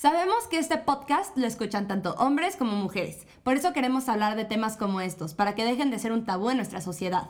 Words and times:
Sabemos 0.00 0.46
que 0.48 0.58
este 0.58 0.78
podcast 0.78 1.36
lo 1.36 1.46
escuchan 1.46 1.86
tanto 1.86 2.14
hombres 2.14 2.56
como 2.56 2.72
mujeres, 2.72 3.26
por 3.42 3.58
eso 3.58 3.74
queremos 3.74 4.08
hablar 4.08 4.34
de 4.34 4.46
temas 4.46 4.78
como 4.78 5.02
estos, 5.02 5.34
para 5.34 5.54
que 5.54 5.62
dejen 5.62 5.90
de 5.90 5.98
ser 5.98 6.12
un 6.12 6.24
tabú 6.24 6.48
en 6.48 6.56
nuestra 6.56 6.80
sociedad. 6.80 7.24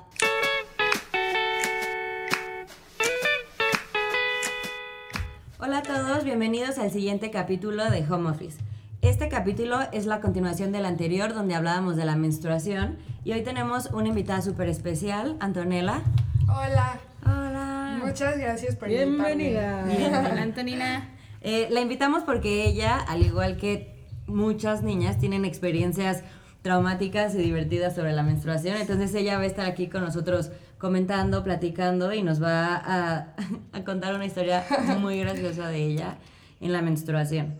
Hola 5.58 5.78
a 5.78 5.82
todos, 5.82 6.22
bienvenidos 6.22 6.78
al 6.78 6.92
siguiente 6.92 7.32
capítulo 7.32 7.90
de 7.90 8.06
Home 8.08 8.30
Office. 8.30 8.60
Este 9.02 9.28
capítulo 9.28 9.80
es 9.90 10.06
la 10.06 10.20
continuación 10.20 10.70
del 10.70 10.86
anterior 10.86 11.34
donde 11.34 11.56
hablábamos 11.56 11.96
de 11.96 12.04
la 12.04 12.14
menstruación 12.14 12.98
y 13.24 13.32
hoy 13.32 13.42
tenemos 13.42 13.86
una 13.86 14.10
invitada 14.10 14.42
súper 14.42 14.68
especial, 14.68 15.36
Antonella. 15.40 16.02
Hola. 16.48 17.00
Hola. 17.26 17.98
Muchas 18.00 18.38
gracias 18.38 18.76
por 18.76 18.86
Bienvenida. 18.86 19.82
Bienvenida. 19.82 20.34
Antonina. 20.40 21.19
Eh, 21.40 21.68
la 21.70 21.80
invitamos 21.80 22.22
porque 22.22 22.66
ella, 22.66 22.96
al 22.96 23.22
igual 23.24 23.56
que 23.56 23.94
muchas 24.26 24.82
niñas, 24.82 25.18
tienen 25.18 25.44
experiencias 25.44 26.22
traumáticas 26.62 27.34
y 27.34 27.38
divertidas 27.38 27.94
sobre 27.94 28.12
la 28.12 28.22
menstruación. 28.22 28.76
Entonces 28.76 29.14
ella 29.14 29.36
va 29.38 29.44
a 29.44 29.46
estar 29.46 29.66
aquí 29.66 29.88
con 29.88 30.02
nosotros 30.02 30.50
comentando, 30.78 31.42
platicando 31.42 32.12
y 32.12 32.22
nos 32.22 32.42
va 32.42 32.76
a, 32.84 33.34
contar 33.84 34.14
una 34.14 34.26
historia 34.26 34.64
muy 34.98 35.18
graciosa 35.20 35.68
de 35.68 35.84
ella 35.84 36.18
en 36.60 36.72
la 36.72 36.82
menstruación. 36.82 37.58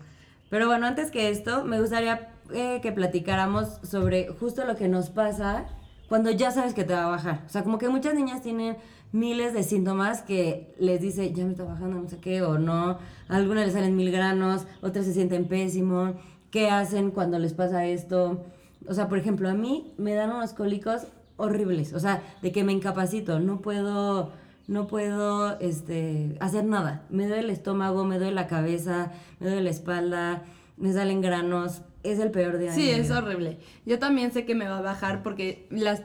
Pero 0.49 0.67
bueno, 0.67 0.85
antes 0.85 1.11
que 1.11 1.29
esto, 1.29 1.63
me 1.65 1.79
gustaría 1.79 2.29
eh, 2.53 2.79
que 2.81 2.91
platicáramos 2.91 3.79
sobre 3.83 4.27
justo 4.27 4.65
lo 4.65 4.75
que 4.75 4.87
nos 4.87 5.09
pasa 5.09 5.65
cuando 6.11 6.29
ya 6.29 6.51
sabes 6.51 6.73
que 6.73 6.83
te 6.83 6.93
va 6.93 7.05
a 7.05 7.07
bajar. 7.07 7.43
O 7.45 7.49
sea, 7.49 7.63
como 7.63 7.77
que 7.77 7.87
muchas 7.87 8.13
niñas 8.13 8.41
tienen 8.41 8.75
miles 9.13 9.53
de 9.53 9.63
síntomas 9.63 10.21
que 10.21 10.75
les 10.77 10.99
dice, 10.99 11.31
ya 11.31 11.45
me 11.45 11.51
está 11.51 11.63
bajando, 11.63 12.01
no 12.01 12.09
sé 12.09 12.17
qué, 12.17 12.41
o 12.41 12.57
no. 12.57 12.97
A 13.29 13.35
algunas 13.37 13.63
les 13.63 13.75
salen 13.75 13.95
mil 13.95 14.11
granos, 14.11 14.67
otras 14.81 15.05
se 15.05 15.13
sienten 15.13 15.47
pésimo. 15.47 16.15
¿Qué 16.49 16.69
hacen 16.69 17.11
cuando 17.11 17.39
les 17.39 17.53
pasa 17.53 17.85
esto? 17.85 18.43
O 18.89 18.93
sea, 18.93 19.07
por 19.07 19.19
ejemplo, 19.19 19.47
a 19.47 19.53
mí 19.53 19.93
me 19.97 20.13
dan 20.13 20.31
unos 20.31 20.51
cólicos 20.51 21.03
horribles. 21.37 21.93
O 21.93 21.99
sea, 22.01 22.21
de 22.41 22.51
que 22.51 22.65
me 22.65 22.73
incapacito, 22.73 23.39
no 23.39 23.61
puedo 23.61 24.33
no 24.67 24.87
puedo 24.87 25.57
este, 25.61 26.35
hacer 26.41 26.65
nada. 26.65 27.05
Me 27.09 27.25
duele 27.25 27.43
el 27.43 27.49
estómago, 27.51 28.03
me 28.03 28.17
duele 28.17 28.33
la 28.33 28.47
cabeza, 28.47 29.13
me 29.39 29.47
duele 29.47 29.63
la 29.63 29.69
espalda, 29.69 30.43
me 30.75 30.91
salen 30.91 31.21
granos. 31.21 31.83
Es 32.03 32.19
el 32.19 32.31
peor 32.31 32.57
día. 32.57 32.69
de 32.71 32.75
Sí, 32.75 32.89
es 32.89 33.11
horrible. 33.11 33.59
Yo 33.85 33.99
también 33.99 34.31
sé 34.31 34.45
que 34.45 34.55
me 34.55 34.67
va 34.67 34.79
a 34.79 34.81
bajar 34.81 35.21
porque 35.23 35.67
las 35.69 36.01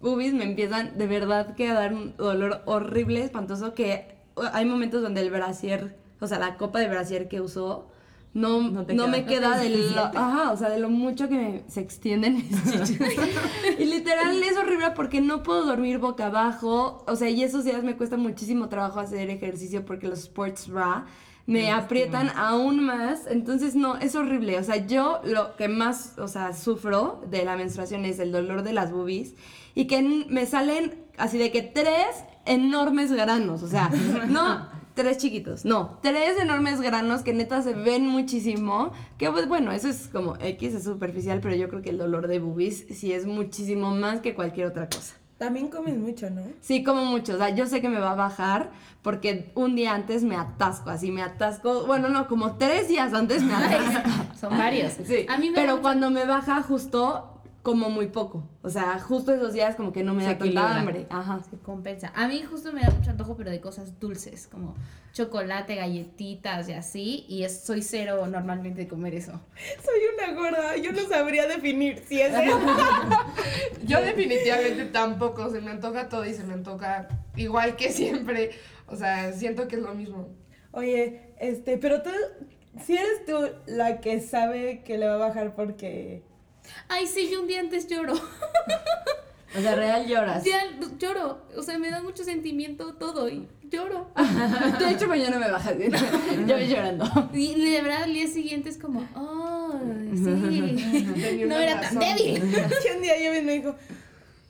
boobies 0.00 0.34
me 0.34 0.44
empiezan 0.44 0.96
de 0.98 1.06
verdad 1.06 1.54
que 1.54 1.68
a 1.68 1.74
dar 1.74 1.92
un 1.94 2.16
dolor 2.16 2.62
horrible, 2.66 3.22
espantoso, 3.24 3.74
que 3.74 4.16
hay 4.52 4.64
momentos 4.64 5.02
donde 5.02 5.20
el 5.22 5.30
brasier, 5.30 5.96
o 6.20 6.26
sea, 6.26 6.38
la 6.38 6.56
copa 6.56 6.78
de 6.80 6.88
brasier 6.88 7.28
que 7.28 7.40
usó, 7.40 7.90
no, 8.34 8.60
No 8.60 8.70
no, 8.70 8.86
te 8.86 8.94
queda. 8.94 9.06
me 9.08 9.24
queda 9.24 9.56
No 9.56 9.62
de 9.62 9.70
lo, 9.70 10.00
ajá, 10.04 10.52
o 10.52 10.56
sea, 10.56 10.68
de 10.68 10.78
lo 10.78 10.90
mucho 10.90 11.28
que 11.28 11.34
me- 11.34 11.64
se 11.66 11.80
extienden 11.80 12.34
mis 12.36 12.50
chichis. 12.86 13.00
y 13.78 13.84
literal 13.86 14.40
es 14.42 14.56
horrible 14.56 14.90
porque 14.94 15.20
no 15.22 15.42
puedo 15.42 15.64
dormir 15.64 15.98
boca 15.98 16.26
abajo, 16.26 17.04
o 17.08 17.16
sea, 17.16 17.30
y 17.30 17.42
esos 17.42 17.64
días 17.64 17.82
me 17.82 17.96
cuesta 17.96 18.16
muchísimo 18.16 18.68
trabajo 18.68 19.00
hacer 19.00 19.30
ejercicio 19.30 19.84
porque 19.84 20.06
los 20.08 20.20
sports 20.20 20.68
bra 20.68 21.06
me 21.48 21.70
aprietan 21.70 22.30
aún 22.36 22.84
más, 22.84 23.26
entonces 23.26 23.74
no, 23.74 23.96
es 23.96 24.14
horrible, 24.14 24.58
o 24.58 24.62
sea, 24.62 24.86
yo 24.86 25.22
lo 25.24 25.56
que 25.56 25.66
más, 25.66 26.12
o 26.18 26.28
sea, 26.28 26.52
sufro 26.52 27.22
de 27.30 27.42
la 27.42 27.56
menstruación 27.56 28.04
es 28.04 28.18
el 28.18 28.32
dolor 28.32 28.62
de 28.62 28.74
las 28.74 28.92
boobies 28.92 29.34
y 29.74 29.86
que 29.86 30.02
me 30.28 30.44
salen 30.44 30.94
así 31.16 31.38
de 31.38 31.50
que 31.50 31.62
tres 31.62 32.22
enormes 32.44 33.10
granos, 33.10 33.62
o 33.62 33.68
sea, 33.68 33.88
no 34.28 34.68
tres 34.92 35.16
chiquitos, 35.16 35.64
no, 35.64 35.98
tres 36.02 36.38
enormes 36.38 36.82
granos 36.82 37.22
que 37.22 37.32
neta 37.32 37.62
se 37.62 37.72
ven 37.72 38.06
muchísimo, 38.06 38.92
que 39.16 39.30
pues 39.30 39.48
bueno, 39.48 39.72
eso 39.72 39.88
es 39.88 40.08
como 40.08 40.36
X, 40.38 40.74
es 40.74 40.84
superficial, 40.84 41.40
pero 41.40 41.54
yo 41.54 41.70
creo 41.70 41.80
que 41.80 41.90
el 41.90 41.98
dolor 41.98 42.28
de 42.28 42.40
boobies 42.40 42.84
sí 42.90 43.14
es 43.14 43.24
muchísimo 43.24 43.94
más 43.94 44.20
que 44.20 44.34
cualquier 44.34 44.66
otra 44.66 44.86
cosa. 44.90 45.14
También 45.38 45.68
comes 45.68 45.96
mucho, 45.96 46.28
¿no? 46.30 46.42
Sí, 46.60 46.82
como 46.82 47.04
mucho. 47.04 47.34
O 47.34 47.38
sea, 47.38 47.50
yo 47.50 47.66
sé 47.66 47.80
que 47.80 47.88
me 47.88 48.00
va 48.00 48.10
a 48.12 48.16
bajar 48.16 48.70
porque 49.02 49.52
un 49.54 49.76
día 49.76 49.94
antes 49.94 50.24
me 50.24 50.34
atasco, 50.36 50.90
así 50.90 51.12
me 51.12 51.22
atasco. 51.22 51.86
Bueno, 51.86 52.08
no, 52.08 52.26
como 52.26 52.56
tres 52.56 52.88
días 52.88 53.14
antes 53.14 53.42
me 53.44 53.54
atasco. 53.54 54.10
Son 54.40 54.58
varios. 54.58 54.94
Sí, 55.06 55.26
A 55.28 55.38
mí 55.38 55.50
me 55.50 55.56
da 55.56 55.62
pero 55.62 55.72
mucho- 55.74 55.82
cuando 55.82 56.10
me 56.10 56.24
baja 56.24 56.60
justo 56.62 57.34
como 57.62 57.90
muy 57.90 58.06
poco. 58.06 58.42
O 58.62 58.70
sea, 58.70 58.98
justo 58.98 59.32
esos 59.32 59.52
días 59.52 59.76
como 59.76 59.92
que 59.92 60.02
no 60.02 60.14
me 60.14 60.22
Se 60.24 60.30
da 60.30 60.38
tanta 60.38 60.78
hambre. 60.78 61.06
Ajá. 61.10 61.40
se 61.48 61.56
compensa. 61.58 62.12
A 62.16 62.26
mí 62.26 62.42
justo 62.42 62.72
me 62.72 62.80
da 62.80 62.90
mucho 62.90 63.10
antojo, 63.10 63.36
pero 63.36 63.50
de 63.50 63.60
cosas 63.60 63.98
dulces, 64.00 64.48
como 64.50 64.74
chocolate, 65.12 65.74
galletitas 65.74 66.68
y 66.68 66.72
así. 66.72 67.26
Y 67.28 67.42
es, 67.44 67.64
soy 67.64 67.82
cero 67.82 68.26
normalmente 68.26 68.80
de 68.82 68.88
comer 68.88 69.14
eso. 69.14 69.32
Soy 69.84 70.00
una 70.16 70.40
gorda, 70.40 70.76
yo 70.76 70.92
no 70.92 71.00
sabría 71.08 71.46
definir 71.46 72.02
si 72.08 72.20
es 72.22 72.32
eso. 72.34 72.58
Yo 73.88 74.00
definitivamente 74.02 74.84
tampoco, 74.86 75.50
se 75.50 75.60
me 75.60 75.70
antoja 75.70 76.08
todo 76.08 76.24
y 76.24 76.34
se 76.34 76.44
me 76.44 76.52
antoja 76.52 77.08
igual 77.36 77.76
que 77.76 77.90
siempre. 77.90 78.50
O 78.86 78.96
sea, 78.96 79.32
siento 79.32 79.66
que 79.66 79.76
es 79.76 79.82
lo 79.82 79.94
mismo. 79.94 80.28
Oye, 80.72 81.32
este, 81.40 81.78
pero 81.78 82.02
tú, 82.02 82.10
si 82.84 82.96
eres 82.96 83.24
tú 83.26 83.50
la 83.66 84.00
que 84.00 84.20
sabe 84.20 84.82
que 84.84 84.98
le 84.98 85.08
va 85.08 85.14
a 85.14 85.28
bajar 85.28 85.54
porque... 85.54 86.22
Ay, 86.88 87.06
sí, 87.06 87.30
yo 87.30 87.40
un 87.40 87.46
día 87.46 87.60
antes 87.60 87.86
lloro. 87.88 88.14
O 89.56 89.60
sea, 89.60 89.74
real 89.74 90.06
lloras. 90.06 90.44
Ya 90.44 90.60
lloro. 90.98 91.42
O 91.56 91.62
sea, 91.62 91.78
me 91.78 91.90
da 91.90 92.02
mucho 92.02 92.24
sentimiento 92.24 92.94
todo 92.94 93.28
y 93.28 93.48
lloro. 93.70 94.10
De 94.78 94.90
hecho, 94.90 95.08
mañana 95.08 95.38
me 95.38 95.50
baja. 95.50 95.72
ya 96.46 96.56
voy 96.56 96.68
llorando. 96.68 97.30
Y 97.32 97.54
de 97.70 97.80
verdad 97.82 98.02
al 98.04 98.12
día 98.12 98.26
siguiente 98.26 98.68
es 98.68 98.78
como, 98.78 99.00
ay, 99.14 100.10
sí. 100.14 101.44
No 101.46 101.58
era 101.58 101.80
tan 101.80 101.98
débil. 101.98 102.42
Y 102.44 102.96
un 102.96 103.02
día 103.02 103.14
yo 103.22 103.42
me 103.42 103.52
dijo, 103.52 103.74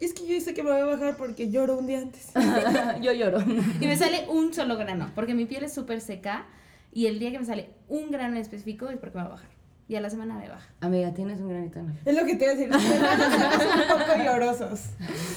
es 0.01 0.15
que 0.15 0.27
yo 0.27 0.41
sé 0.41 0.55
que 0.55 0.63
me 0.63 0.71
va 0.71 0.83
a 0.83 0.85
bajar 0.85 1.17
porque 1.17 1.51
lloro 1.51 1.77
un 1.79 1.87
día 1.87 1.99
antes. 1.99 2.31
Yo 3.03 3.13
lloro. 3.13 3.41
Y 3.81 3.87
me 3.87 3.97
sale 3.97 4.27
un 4.29 4.55
solo 4.55 4.77
grano, 4.77 5.11
porque 5.15 5.35
mi 5.35 5.45
piel 5.47 5.65
es 5.65 5.75
súper 5.75 6.01
seca 6.01 6.47
y 6.93 7.07
el 7.07 7.19
día 7.19 7.33
que 7.33 7.39
me 7.39 7.45
sale 7.45 7.71
un 7.89 8.11
grano 8.11 8.37
en 8.37 8.43
específico 8.43 8.89
es 8.89 8.99
porque 8.99 9.17
me 9.19 9.25
va 9.25 9.29
a 9.29 9.33
bajar. 9.33 9.58
Y 9.89 9.97
a 9.97 10.03
la 10.03 10.11
semana 10.11 10.35
me 10.35 10.47
baja. 10.49 10.69
Amiga, 10.81 11.15
tienes 11.15 11.41
un 11.41 11.49
granito 11.49 11.79
en 11.79 11.87
la 11.89 11.95
Es 12.05 12.15
lo 12.15 12.27
que 12.27 12.35
te 12.37 12.45
iba 12.45 12.53
a 12.53 12.57
decir, 12.57 12.71
somos 12.71 13.91
un 13.91 14.07
poco 14.07 14.23
llorosos. 14.23 14.81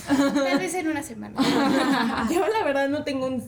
Tal 0.08 0.60
vez 0.60 0.74
en 0.74 0.88
una 0.90 1.02
semana. 1.02 1.38
Yo 2.32 2.46
la 2.46 2.64
verdad 2.66 2.90
no 2.90 3.06
tengo 3.06 3.28
un, 3.28 3.42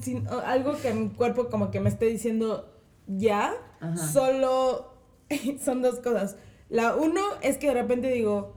algo 0.45 0.77
que 0.81 0.93
mi 0.93 1.09
cuerpo 1.09 1.49
como 1.49 1.71
que 1.71 1.81
me 1.81 1.89
esté 1.89 2.05
diciendo 2.05 2.73
ya, 3.07 3.53
Ajá. 3.81 3.97
solo 3.97 4.93
son 5.63 5.81
dos 5.81 5.99
cosas. 5.99 6.37
La 6.69 6.95
uno 6.95 7.19
es 7.41 7.57
que 7.57 7.67
de 7.67 7.73
repente 7.73 8.07
digo, 8.09 8.55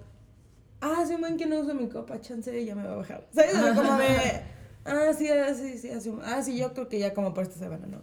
ah, 0.81 0.99
hace 1.01 1.17
un 1.17 1.23
buen 1.23 1.37
que 1.37 1.47
no 1.47 1.59
uso 1.59 1.75
mi 1.75 1.89
copa, 1.89 2.21
chance 2.21 2.65
ya 2.65 2.77
me 2.77 2.85
va 2.87 2.93
a 2.93 2.97
bajar. 2.97 3.27
¿Sabes? 3.35 3.55
O 3.55 3.61
sea, 3.61 3.75
como 3.75 3.99
de, 3.99 4.07
ah, 4.85 5.11
sí, 5.19 5.29
ah, 5.29 5.53
sí, 5.53 5.79
sí, 5.79 5.91
hace 5.91 6.11
un- 6.11 6.23
ah, 6.25 6.41
sí, 6.45 6.57
yo 6.57 6.73
creo 6.75 6.89
que 6.89 7.01
ya 7.01 7.13
como 7.13 7.35
por 7.35 7.43
esta 7.43 7.59
semana, 7.59 7.89
¿no? 7.89 8.03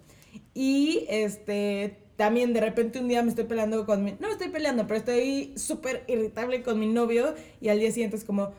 Y 0.53 1.06
este, 1.09 2.03
también 2.23 2.53
de 2.53 2.61
repente 2.61 3.00
un 3.00 3.09
día 3.09 3.22
me 3.22 3.28
estoy 3.28 3.44
peleando 3.44 3.85
con 3.85 4.01
mi, 4.01 4.11
no 4.13 4.28
me 4.28 4.31
estoy 4.31 4.47
peleando, 4.47 4.88
pero 4.88 4.97
estoy 4.97 5.51
súper 5.57 6.06
irritable 6.07 6.63
con 6.63 6.79
mi 6.79 6.88
novio 6.88 7.35
y 7.59 7.67
al 7.67 7.79
día 7.79 7.91
siguiente 7.91 8.16
es 8.16 8.23
como, 8.23 8.53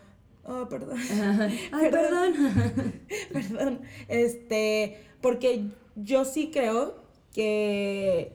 oh, 0.45 0.69
perdón. 0.69 0.99
Ay, 1.73 1.91
perdón. 1.91 2.35
Perdón. 3.33 3.81
Este, 4.09 4.99
porque 5.23 5.65
yo 5.97 6.27
sí 6.27 6.51
creo 6.53 6.97
que 7.33 8.33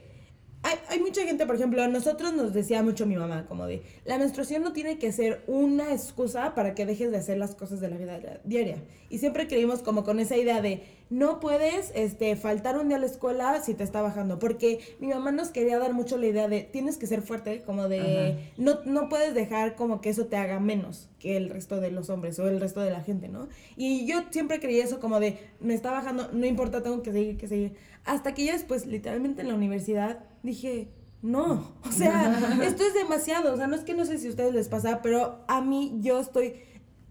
hay, 0.62 0.75
hay 0.90 1.00
mucha 1.00 1.24
gente, 1.24 1.46
por 1.46 1.56
ejemplo, 1.56 1.81
a 1.81 1.88
nosotros 1.88 2.34
nos 2.34 2.53
decía 2.53 2.84
mucho 2.84 3.06
mi 3.06 3.16
mamá, 3.16 3.46
como 3.47 3.66
de, 3.66 3.81
la 4.06 4.18
menstruación 4.18 4.62
no 4.62 4.74
tiene 4.74 4.97
que 4.97 5.12
ser 5.12 5.42
una 5.47 5.94
excusa 5.94 6.53
para 6.53 6.75
que 6.75 6.86
dejes 6.86 7.12
de 7.12 7.18
hacer 7.18 7.38
las 7.38 7.56
cosas 7.56 7.80
de 7.80 7.90
la 7.90 7.97
vida 7.97 8.42
diaria. 8.44 8.84
Y 9.09 9.20
siempre 9.20 9.47
creímos 9.47 9.80
como 9.80 10.03
con 10.03 10.20
esa 10.20 10.36
idea 10.36 10.62
de, 10.62 10.84
no 11.09 11.40
puedes 11.40 11.92
este, 11.96 12.36
faltar 12.36 12.78
un 12.78 12.90
día 12.90 12.97
a 12.97 13.00
la 13.00 13.06
escuela 13.06 13.62
si 13.62 13.74
te 13.74 13.84
está 13.84 14.02
bajando, 14.02 14.38
porque 14.38 14.80
mi 15.00 15.08
mamá 15.08 15.31
nos 15.31 15.50
quería 15.50 15.80
dar 15.80 15.94
mucho 15.94 16.18
la 16.18 16.28
idea 16.28 16.47
de, 16.50 16.62
tienes 16.64 16.97
que 16.97 17.08
ser 17.08 17.22
fuerte, 17.22 17.61
como 17.61 17.88
de, 17.88 18.52
no, 18.58 18.79
no 18.85 19.08
puedes 19.08 19.34
dejar 19.34 19.76
como 19.76 20.02
que 20.02 20.09
eso 20.09 20.26
te 20.26 20.35
haga 20.35 20.59
menos 20.59 21.09
que 21.20 21.38
el 21.38 21.50
resto 21.50 21.79
de 21.79 21.91
los 21.91 22.09
hombres 22.09 22.38
o 22.40 22.47
el 22.47 22.59
resto 22.59 22.82
de 22.82 22.91
la 22.91 23.02
gente, 23.02 23.28
¿no? 23.28 23.47
Y 23.76 24.06
yo 24.06 24.23
siempre 24.29 24.59
creí 24.59 24.79
eso 24.79 25.00
como 25.00 25.20
de, 25.20 25.38
me 25.59 25.73
está 25.73 25.91
bajando, 25.91 26.29
no 26.34 26.46
importa, 26.46 26.84
tengo 26.84 27.02
que 27.02 27.11
seguir, 27.11 27.38
que 27.38 27.47
seguir. 27.47 27.76
Hasta 28.06 28.34
que 28.34 28.46
ya 28.46 28.53
después, 28.53 28.85
literalmente 28.85 29.41
en 29.41 29.50
la 29.50 29.53
universidad, 29.53 30.20
dije, 30.44 30.91
no, 31.22 31.74
o 31.88 31.91
sea, 31.91 32.59
esto 32.64 32.84
es 32.84 32.94
demasiado, 32.94 33.53
o 33.53 33.58
sea, 33.58 33.68
no 33.68 33.76
es 33.76 33.84
que 33.84 33.94
no 33.94 34.06
sé 34.06 34.18
si 34.18 34.28
a 34.28 34.30
ustedes 34.32 34.53
les 34.53 34.68
pasa, 34.68 35.02
pero 35.02 35.44
a 35.47 35.62
mí 35.62 35.97
yo 36.00 36.20
estoy 36.20 36.56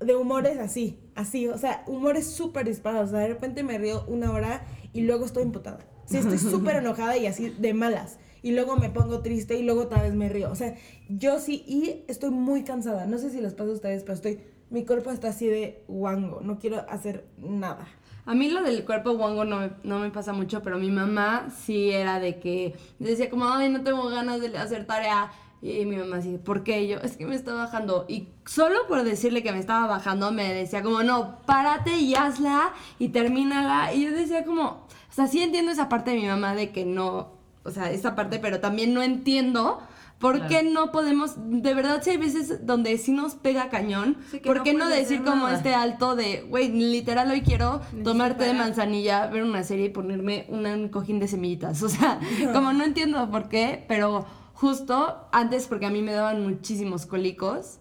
de 0.01 0.15
humores 0.15 0.59
así, 0.59 0.99
así, 1.15 1.49
o 1.49 1.59
sea, 1.59 1.83
humores 1.87 2.27
súper 2.27 2.67
disparados, 2.67 3.09
o 3.09 3.13
sea, 3.13 3.21
de 3.21 3.29
repente 3.29 3.63
me 3.63 3.79
río 3.79 4.05
una 4.07 4.33
hora 4.33 4.65
y 4.93 5.03
luego 5.03 5.25
estoy 5.25 5.43
emputada. 5.43 5.81
Sí, 6.07 6.17
estoy 6.17 6.39
súper 6.39 6.77
enojada 6.77 7.17
y 7.17 7.27
así 7.27 7.51
de 7.51 7.75
malas. 7.75 8.19
Y 8.41 8.53
luego 8.53 8.77
me 8.77 8.89
pongo 8.89 9.21
triste 9.21 9.59
y 9.59 9.63
luego 9.65 9.83
otra 9.83 10.01
vez 10.01 10.15
me 10.15 10.29
río. 10.29 10.51
O 10.51 10.55
sea, 10.55 10.77
yo 11.09 11.41
sí, 11.41 11.65
y 11.67 12.05
estoy 12.07 12.31
muy 12.31 12.63
cansada. 12.63 13.05
No 13.05 13.19
sé 13.19 13.31
si 13.31 13.41
les 13.41 13.53
pasa 13.53 13.71
a 13.71 13.75
ustedes, 13.75 14.05
pero 14.05 14.15
estoy 14.15 14.41
mi 14.71 14.85
cuerpo 14.85 15.11
está 15.11 15.29
así 15.29 15.47
de 15.47 15.83
guango, 15.89 16.41
no 16.43 16.59
quiero 16.59 16.85
hacer 16.89 17.27
nada. 17.39 17.89
A 18.29 18.35
mí 18.35 18.51
lo 18.51 18.63
del 18.63 18.85
cuerpo 18.85 19.13
guango 19.13 19.47
no 19.47 19.57
me, 19.57 19.71
no 19.85 20.01
me 20.01 20.11
pasa 20.11 20.35
mucho, 20.35 20.63
pero 20.63 20.79
mi 20.79 20.91
mamá 20.91 21.47
sí 21.65 21.91
era 21.91 22.21
de 22.21 22.39
que 22.39 22.77
decía 22.99 23.31
como, 23.31 23.49
ay, 23.49 23.71
no 23.71 23.81
tengo 23.81 24.07
ganas 24.11 24.43
de 24.43 24.55
hacer 24.59 24.87
tarea. 24.87 25.33
Y 25.63 25.87
mi 25.87 25.97
mamá 25.97 26.19
así, 26.19 26.37
¿por 26.37 26.63
qué? 26.63 26.87
Yo, 26.87 26.99
es 26.99 27.17
que 27.17 27.25
me 27.25 27.35
está 27.35 27.55
bajando. 27.55 28.05
Y 28.07 28.29
solo 28.45 28.87
por 28.87 29.03
decirle 29.03 29.43
que 29.43 29.51
me 29.51 29.59
estaba 29.59 29.87
bajando, 29.87 30.31
me 30.31 30.53
decía 30.53 30.83
como, 30.83 31.03
no, 31.03 31.39
párate 31.47 31.97
y 31.97 32.17
hazla 32.17 32.75
y 32.99 33.09
termínala. 33.09 33.95
Y 33.95 34.05
yo 34.05 34.11
decía 34.11 34.45
como, 34.45 34.65
o 34.65 34.87
sea, 35.09 35.27
sí 35.27 35.43
entiendo 35.43 35.73
esa 35.73 35.89
parte 35.89 36.11
de 36.11 36.19
mi 36.19 36.27
mamá 36.27 36.55
de 36.55 36.71
que 36.71 36.85
no, 36.85 37.33
o 37.65 37.71
sea, 37.71 37.91
esa 37.91 38.15
parte, 38.15 38.39
pero 38.41 38.61
también 38.61 38.93
no 38.93 39.03
entiendo 39.03 39.81
por 40.19 40.47
qué 40.49 40.63
no 40.65 40.91
podemos, 40.91 41.35
de 41.37 41.75
verdad, 41.75 42.03
si 42.03 42.11
hay 42.11 42.17
veces 42.17 42.67
donde 42.67 42.99
sí 42.99 43.13
nos 43.13 43.35
pega 43.37 43.69
cañón, 43.69 44.17
Sí, 44.31 44.41
¿por 44.41 44.63
qué 44.63 44.75
no 44.75 44.89
decir 44.89 45.23
como 45.23 45.45
nada. 45.45 45.57
este 45.57 45.75
alto 45.75 46.17
de, 46.17 46.43
güey, 46.43 46.71
literal 46.73 47.31
hoy 47.31 47.43
quiero 47.43 47.81
tomar 48.03 48.37
té 48.37 48.47
de 48.47 48.55
manzanilla, 48.55 49.27
ver 49.29 49.45
una 49.45 49.63
serie 49.63 49.87
y 49.87 49.91
ponerme 49.91 50.47
un 50.49 50.89
cojín 50.89 51.21
de 51.21 51.29
semillitas? 51.29 51.83
O 51.89 51.89
sea, 51.89 52.19
como 52.53 52.73
no 52.73 52.85
entiendo 52.85 53.31
por 53.31 53.49
qué, 53.49 53.85
pero 53.89 54.27
justo 54.55 55.29
antes 55.31 55.67
porque 55.69 55.87
a 55.87 55.91
mí 55.91 56.03
me 56.03 56.13
daban 56.13 56.43
muchísimos 56.43 57.07
cólicos, 57.07 57.79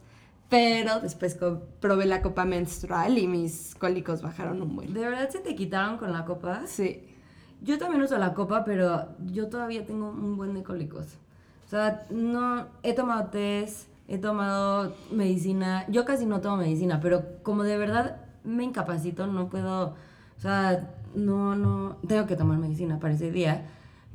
pero 0.49 0.99
después 0.99 1.37
probé 1.79 2.05
la 2.05 2.21
copa 2.21 2.45
menstrual 2.45 3.17
y 3.17 3.27
mis 3.27 3.75
cólicos 3.75 4.21
bajaron 4.21 4.61
un 4.61 4.75
buen. 4.75 4.93
¿De 4.93 5.01
verdad 5.01 5.29
se 5.29 5.39
te 5.39 5.55
quitaron 5.55 5.97
con 5.97 6.13
la 6.13 6.23
copa? 6.23 6.61
Sí. 6.67 7.03
Yo 7.61 7.79
también 7.79 8.03
uso 8.03 8.17
la 8.17 8.33
copa, 8.35 8.63
pero 8.63 9.07
yo 9.25 9.47
todavía 9.49 9.85
tengo 9.85 10.09
un 10.09 10.37
buen 10.37 10.53
de 10.53 10.63
cólicos. 10.63 11.17
O 11.67 11.69
sea, 11.69 12.05
no 12.09 12.67
he 12.81 12.93
tomado 12.93 13.25
test, 13.25 13.89
he 14.07 14.17
tomado 14.17 14.95
medicina. 15.11 15.85
Yo 15.89 16.05
casi 16.05 16.25
no 16.25 16.39
tomo 16.39 16.55
medicina, 16.55 17.01
pero 17.01 17.25
como 17.43 17.63
de 17.63 17.77
verdad 17.77 18.21
me 18.45 18.63
incapacito, 18.63 19.27
no 19.27 19.49
puedo, 19.49 19.95
o 20.37 20.41
sea, 20.41 20.89
no, 21.13 21.57
no, 21.57 21.97
tengo 22.07 22.25
que 22.25 22.37
tomar 22.37 22.57
medicina 22.57 22.99
para 22.99 23.15
ese 23.15 23.31
día. 23.31 23.65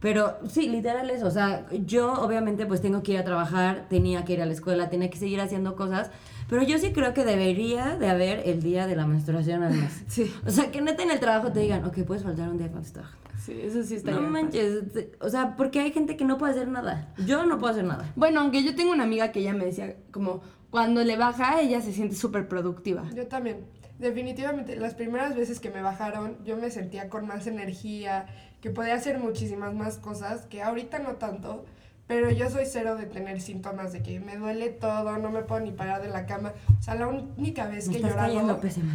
Pero 0.02 0.37
sí, 0.49 0.69
literal 0.69 1.08
eso, 1.10 1.28
o 1.28 1.31
sea, 1.31 1.64
yo 1.70 2.12
obviamente 2.14 2.66
pues 2.66 2.82
tengo 2.82 3.04
que 3.04 3.12
ir 3.12 3.19
a 3.19 3.25
trabajar, 3.25 3.87
tenía 3.88 4.25
que 4.25 4.32
ir 4.32 4.43
a 4.43 4.46
la 4.46 4.52
escuela, 4.52 4.90
tenía 4.90 5.08
que 5.08 5.16
seguir 5.16 5.40
haciendo 5.40 5.76
cosas, 5.76 6.10
pero 6.50 6.64
yo 6.64 6.76
sí 6.78 6.93
creo 6.93 7.14
que 7.14 7.25
debería 7.25 7.96
de 7.96 8.08
haber 8.10 8.43
el 8.49 8.62
día 8.62 8.88
de 8.88 8.96
la 8.96 9.06
menstruación 9.06 9.62
al 9.62 9.75
mes. 9.75 10.02
Sí. 10.08 10.31
O 10.44 10.50
sea, 10.50 10.72
que 10.72 10.81
neta 10.81 11.04
en 11.04 11.12
el 11.12 11.20
trabajo 11.20 11.52
te 11.52 11.60
digan, 11.60 11.84
ok, 11.84 12.02
puedes 12.02 12.25
faltar 12.25 12.49
un 12.49 12.58
día 12.58 12.66
cuando 12.66 12.87
estás 12.87 13.04
trabajando. 13.04 13.31
Sí, 13.38 13.58
eso 13.62 13.82
sí 13.84 13.94
está 13.94 14.10
No 14.10 14.22
manches, 14.22 14.82
o 15.20 15.28
sea, 15.28 15.56
porque 15.56 15.81
hay 15.81 15.93
gente 15.93 16.16
que 16.16 16.25
no 16.25 16.37
puede 16.37 16.52
hacer 16.52 16.66
nada. 16.66 17.14
Yo 17.25 17.46
no 17.46 17.58
puedo 17.58 17.72
hacer 17.72 17.84
nada. 17.84 18.12
Bueno, 18.16 18.40
aunque 18.40 18.64
yo 18.64 18.75
tengo 18.75 18.93
una 18.93 19.04
amiga 19.04 19.31
que 19.31 19.38
ella 19.40 19.52
me 19.52 19.64
decía 19.64 19.96
como 20.10 20.43
cuando 20.70 21.04
le 21.04 21.16
baja 21.16 21.60
ella 21.60 21.81
se 21.81 21.93
siente 21.93 22.16
súper 22.16 22.49
productiva. 22.49 23.04
Yo 23.14 23.28
también. 23.28 23.66
Definitivamente, 23.99 24.75
las 24.76 24.94
primeras 24.94 25.37
veces 25.37 25.60
que 25.60 25.70
me 25.70 25.81
bajaron, 25.81 26.37
yo 26.44 26.56
me 26.56 26.70
sentía 26.70 27.08
con 27.08 27.25
más 27.26 27.46
energía, 27.46 28.26
que 28.62 28.70
podía 28.70 28.94
hacer 28.94 29.19
muchísimas 29.19 29.75
más 29.75 29.99
cosas, 29.99 30.47
que 30.47 30.62
ahorita 30.62 31.00
no 31.00 31.17
tanto, 31.17 31.67
pero 32.06 32.31
yo 32.31 32.50
soy 32.50 32.64
cero 32.66 32.96
de 32.96 33.06
tener 33.06 33.40
síntomas 33.40 33.93
de 33.93 34.02
que 34.02 34.20
me 34.20 34.37
duele 34.37 34.69
todo, 34.69 35.16
no 35.19 35.31
me 35.31 35.43
puedo 35.43 35.60
ni 35.62 35.70
parar 35.72 36.02
de 36.02 36.08
la 36.08 36.26
cama. 36.26 36.52
O 36.78 36.82
sea, 36.82 36.94
la 36.94 37.06
única 37.08 37.66
vez 37.69 37.87
Me 37.88 37.94
que 37.94 37.99
he 38.00 38.02
llorado... 38.10 38.32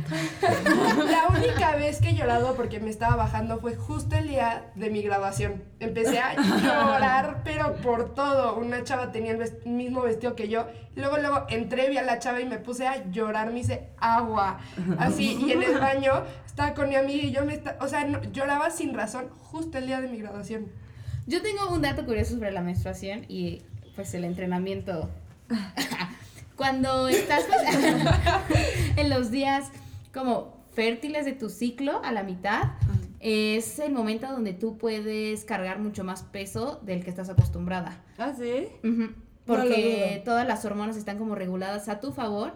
La 0.44 1.28
única 1.36 1.76
vez 1.76 2.00
que 2.00 2.10
he 2.10 2.14
llorado 2.16 2.56
porque 2.56 2.80
me 2.80 2.90
estaba 2.90 3.16
bajando 3.16 3.60
fue 3.60 3.76
justo 3.76 4.16
el 4.16 4.28
día 4.28 4.72
de 4.76 4.90
mi 4.90 5.02
graduación. 5.02 5.64
Empecé 5.80 6.20
a 6.20 6.36
llorar, 6.36 7.42
pero 7.44 7.76
por 7.78 8.14
todo. 8.14 8.56
Una 8.56 8.84
chava 8.84 9.12
tenía 9.12 9.32
el 9.32 9.40
vest- 9.40 9.66
mismo 9.66 10.02
vestido 10.02 10.36
que 10.36 10.48
yo. 10.48 10.68
Luego, 10.96 11.18
luego 11.18 11.46
entré, 11.50 11.90
vi 11.90 11.98
a 11.98 12.04
la 12.04 12.20
chava 12.20 12.40
y 12.42 12.46
me 12.46 12.60
puse 12.60 12.88
a 12.88 13.06
llorar, 13.10 13.52
me 13.52 13.60
hice 13.60 13.90
agua. 14.00 14.60
Así, 15.00 15.38
y 15.48 15.52
en 15.52 15.64
el 15.64 15.80
baño 15.80 16.24
estaba 16.46 16.74
con 16.74 16.90
mi 16.90 16.96
amiga 16.96 17.24
y 17.24 17.32
yo 17.32 17.46
me... 17.46 17.62
o 17.80 17.88
sea, 17.88 18.04
no- 18.06 18.22
lloraba 18.32 18.70
sin 18.70 18.94
razón 18.94 19.30
justo 19.38 19.78
el 19.78 19.88
día 19.88 20.02
de 20.02 20.08
mi 20.08 20.18
graduación. 20.18 20.68
Yo 21.28 21.42
tengo 21.42 21.70
un 21.74 21.82
dato 21.82 22.06
curioso 22.06 22.36
sobre 22.36 22.52
la 22.52 22.62
menstruación 22.62 23.26
y 23.28 23.62
pues 23.98 24.14
el 24.14 24.24
entrenamiento. 24.24 25.10
Cuando 26.56 27.10
estás 27.10 27.44
pues, 27.44 27.62
en 28.96 29.10
los 29.10 29.30
días 29.30 29.70
como 30.14 30.56
fértiles 30.72 31.26
de 31.26 31.34
tu 31.34 31.50
ciclo 31.50 32.02
a 32.02 32.14
la 32.14 32.24
mitad, 32.24 32.72
es 33.20 33.78
el 33.80 33.92
momento 33.92 34.28
donde 34.28 34.54
tú 34.54 34.78
puedes 34.78 35.44
cargar 35.44 35.80
mucho 35.80 36.06
más 36.06 36.24
peso 36.24 36.80
del 36.84 37.04
que 37.04 37.10
estás 37.10 37.28
acostumbrada. 37.30 38.02
¿Ah, 38.18 38.34
sí? 38.38 38.70
Porque 39.46 40.22
todas 40.24 40.48
las 40.48 40.64
hormonas 40.64 40.96
están 40.96 41.18
como 41.18 41.36
reguladas 41.36 41.90
a 41.90 42.00
tu 42.00 42.14
favor 42.14 42.54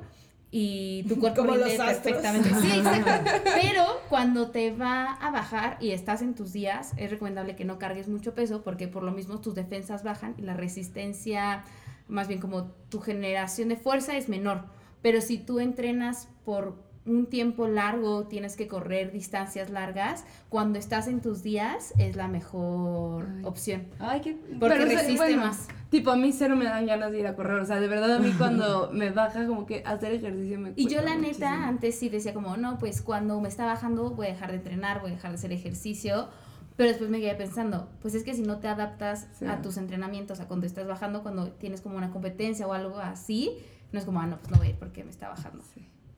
y 0.52 1.04
tu 1.08 1.18
cuerpo 1.20 1.42
Como 1.42 1.56
los 1.56 1.80
astros. 1.80 1.98
perfectamente. 2.00 2.50
Sí, 2.62 2.72
exacto. 2.78 3.42
Pero 3.62 3.86
cuando 4.10 4.52
te 4.52 4.72
va 4.76 5.14
a 5.14 5.32
bajar 5.32 5.78
y 5.80 5.92
estás 5.92 6.22
en 6.22 6.36
tus 6.36 6.52
días, 6.54 6.92
es 6.98 7.10
recomendable 7.10 7.56
que 7.56 7.66
no 7.66 7.80
cargues 7.80 8.08
mucho 8.10 8.36
peso 8.36 8.62
porque 8.62 8.88
por 8.88 9.04
lo 9.04 9.12
mismo 9.12 9.40
tus 9.40 9.56
defensas 9.56 10.04
bajan 10.04 10.36
y 10.38 10.42
la 10.42 10.54
resistencia, 10.54 11.64
más 12.08 12.28
bien 12.28 12.40
como 12.40 12.66
tu 12.90 13.00
generación 13.00 13.70
de 13.70 13.78
fuerza 13.78 14.16
es 14.18 14.28
menor. 14.30 14.66
Pero 15.02 15.22
si 15.22 15.38
tú 15.38 15.60
entrenas 15.60 16.28
por 16.46 16.76
un 17.06 17.26
tiempo 17.26 17.68
largo, 17.68 18.28
tienes 18.28 18.56
que 18.56 18.68
correr 18.68 19.12
distancias 19.12 19.72
largas, 19.72 20.24
cuando 20.50 20.78
estás 20.78 21.08
en 21.08 21.22
tus 21.22 21.42
días 21.42 21.94
es 21.98 22.16
la 22.16 22.28
mejor 22.28 23.28
Ay. 23.38 23.42
opción. 23.46 23.88
Ay, 23.98 24.22
qué... 24.22 24.34
Porque 24.34 24.60
Pero, 24.60 24.86
resiste 24.86 25.16
bueno, 25.16 25.38
más. 25.38 25.68
Tipo, 25.92 26.10
a 26.12 26.16
mí 26.16 26.32
cero 26.32 26.56
me 26.56 26.66
dan 26.66 26.86
ganas 26.88 27.12
de 27.12 27.20
ir 27.20 27.28
a 27.28 27.36
correr. 27.36 27.60
O 27.60 27.66
sea, 27.66 27.80
de 27.80 27.88
verdad 27.88 28.16
a 28.16 28.20
mí 28.20 28.32
cuando 28.38 28.90
me 28.94 29.12
baja 29.12 29.46
como 29.46 29.66
que 29.66 29.84
hacer 29.86 30.14
ejercicio 30.14 30.58
me 30.58 30.72
Y 30.76 30.88
yo 30.88 31.02
la 31.02 31.16
neta 31.18 31.68
antes 31.68 32.00
sí 32.00 32.08
decía 32.10 32.34
como, 32.34 32.56
no, 32.58 32.80
pues 32.80 33.02
cuando 33.02 33.40
me 33.42 33.50
está 33.50 33.66
bajando 33.66 34.10
voy 34.12 34.28
a 34.28 34.30
dejar 34.30 34.52
de 34.52 34.58
entrenar, 34.58 35.02
voy 35.02 35.12
a 35.12 35.16
dejar 35.16 35.32
de 35.32 35.36
hacer 35.36 35.52
ejercicio. 35.52 36.30
Pero 36.78 36.90
después 36.90 37.10
me 37.12 37.20
quedé 37.20 37.36
pensando, 37.36 37.90
pues 38.02 38.16
es 38.16 38.24
que 38.24 38.34
si 38.34 38.42
no 38.42 38.58
te 38.60 38.70
adaptas 38.70 39.28
Sí. 39.34 39.46
a 39.46 39.62
tus 39.62 39.76
entrenamientos, 39.78 40.40
a 40.40 40.48
cuando 40.48 40.66
estás 40.66 40.88
bajando, 40.88 41.22
cuando 41.22 41.52
tienes 41.52 41.82
como 41.82 41.98
una 41.98 42.10
competencia 42.10 42.66
o 42.66 42.74
algo 42.74 42.98
así, 42.98 43.58
no 43.92 44.00
es 44.00 44.06
como, 44.06 44.22
ah, 44.22 44.26
no, 44.26 44.38
pues 44.38 44.50
no 44.50 44.58
voy 44.58 44.68
a 44.68 44.70
ir 44.70 44.78
porque 44.80 45.04
me 45.04 45.12
está 45.12 45.28
bajando. 45.28 45.62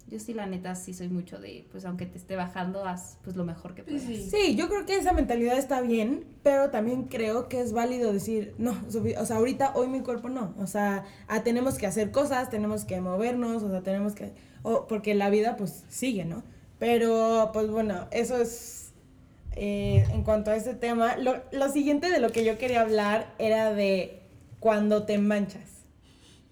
Yo 0.08 0.20
sí, 0.20 0.34
la 0.34 0.46
neta, 0.46 0.76
sí 0.76 0.94
soy 0.94 1.08
mucho 1.08 1.40
de, 1.40 1.66
pues 1.72 1.86
aunque 1.86 2.06
te 2.06 2.18
esté 2.18 2.36
bajando, 2.36 2.86
haz 2.86 3.18
pues 3.24 3.36
lo 3.36 3.46
mejor 3.46 3.74
que 3.74 3.84
puedas. 3.84 4.02
Sí. 4.02 4.30
Sí, 4.30 4.56
yo 4.56 4.68
creo 4.68 4.86
que 4.86 4.98
esa 4.98 5.14
mentalidad 5.14 5.58
está 5.58 5.82
bien, 5.82 6.26
pero 6.44 6.70
también 6.70 7.06
creo 7.06 7.48
que 7.48 7.62
es 7.62 7.74
válido 7.74 8.14
decir, 8.14 8.54
no, 8.58 8.76
o 9.18 9.26
sea, 9.26 9.38
ahorita, 9.38 9.74
hoy 9.76 9.88
mi 9.88 10.02
cuerpo 10.02 10.30
no. 10.30 10.54
O 10.60 10.68
sea, 10.68 11.06
ah, 11.28 11.44
tenemos 11.44 11.78
que 11.78 11.88
hacer 11.88 12.12
cosas, 12.12 12.50
tenemos 12.50 12.86
que 12.86 13.00
movernos, 13.02 13.64
o 13.64 13.70
sea, 13.70 13.82
tenemos 13.82 14.14
que, 14.14 14.34
o, 14.62 14.88
porque 14.88 15.16
la 15.16 15.30
vida 15.30 15.56
pues 15.56 15.86
sigue, 15.90 16.26
¿no? 16.26 16.44
Pero, 16.80 17.50
pues 17.54 17.70
bueno, 17.70 18.08
eso 18.12 18.38
es 18.38 18.94
eh, 19.56 20.06
en 20.12 20.24
cuanto 20.24 20.52
a 20.52 20.56
ese 20.56 20.74
tema. 20.74 21.16
Lo, 21.18 21.42
lo 21.52 21.70
siguiente 21.70 22.10
de 22.10 22.20
lo 22.20 22.32
que 22.32 22.44
yo 22.44 22.58
quería 22.58 22.82
hablar 22.82 23.34
era 23.40 23.74
de 23.74 24.22
cuando 24.60 25.04
te 25.04 25.18
manchas. 25.18 25.73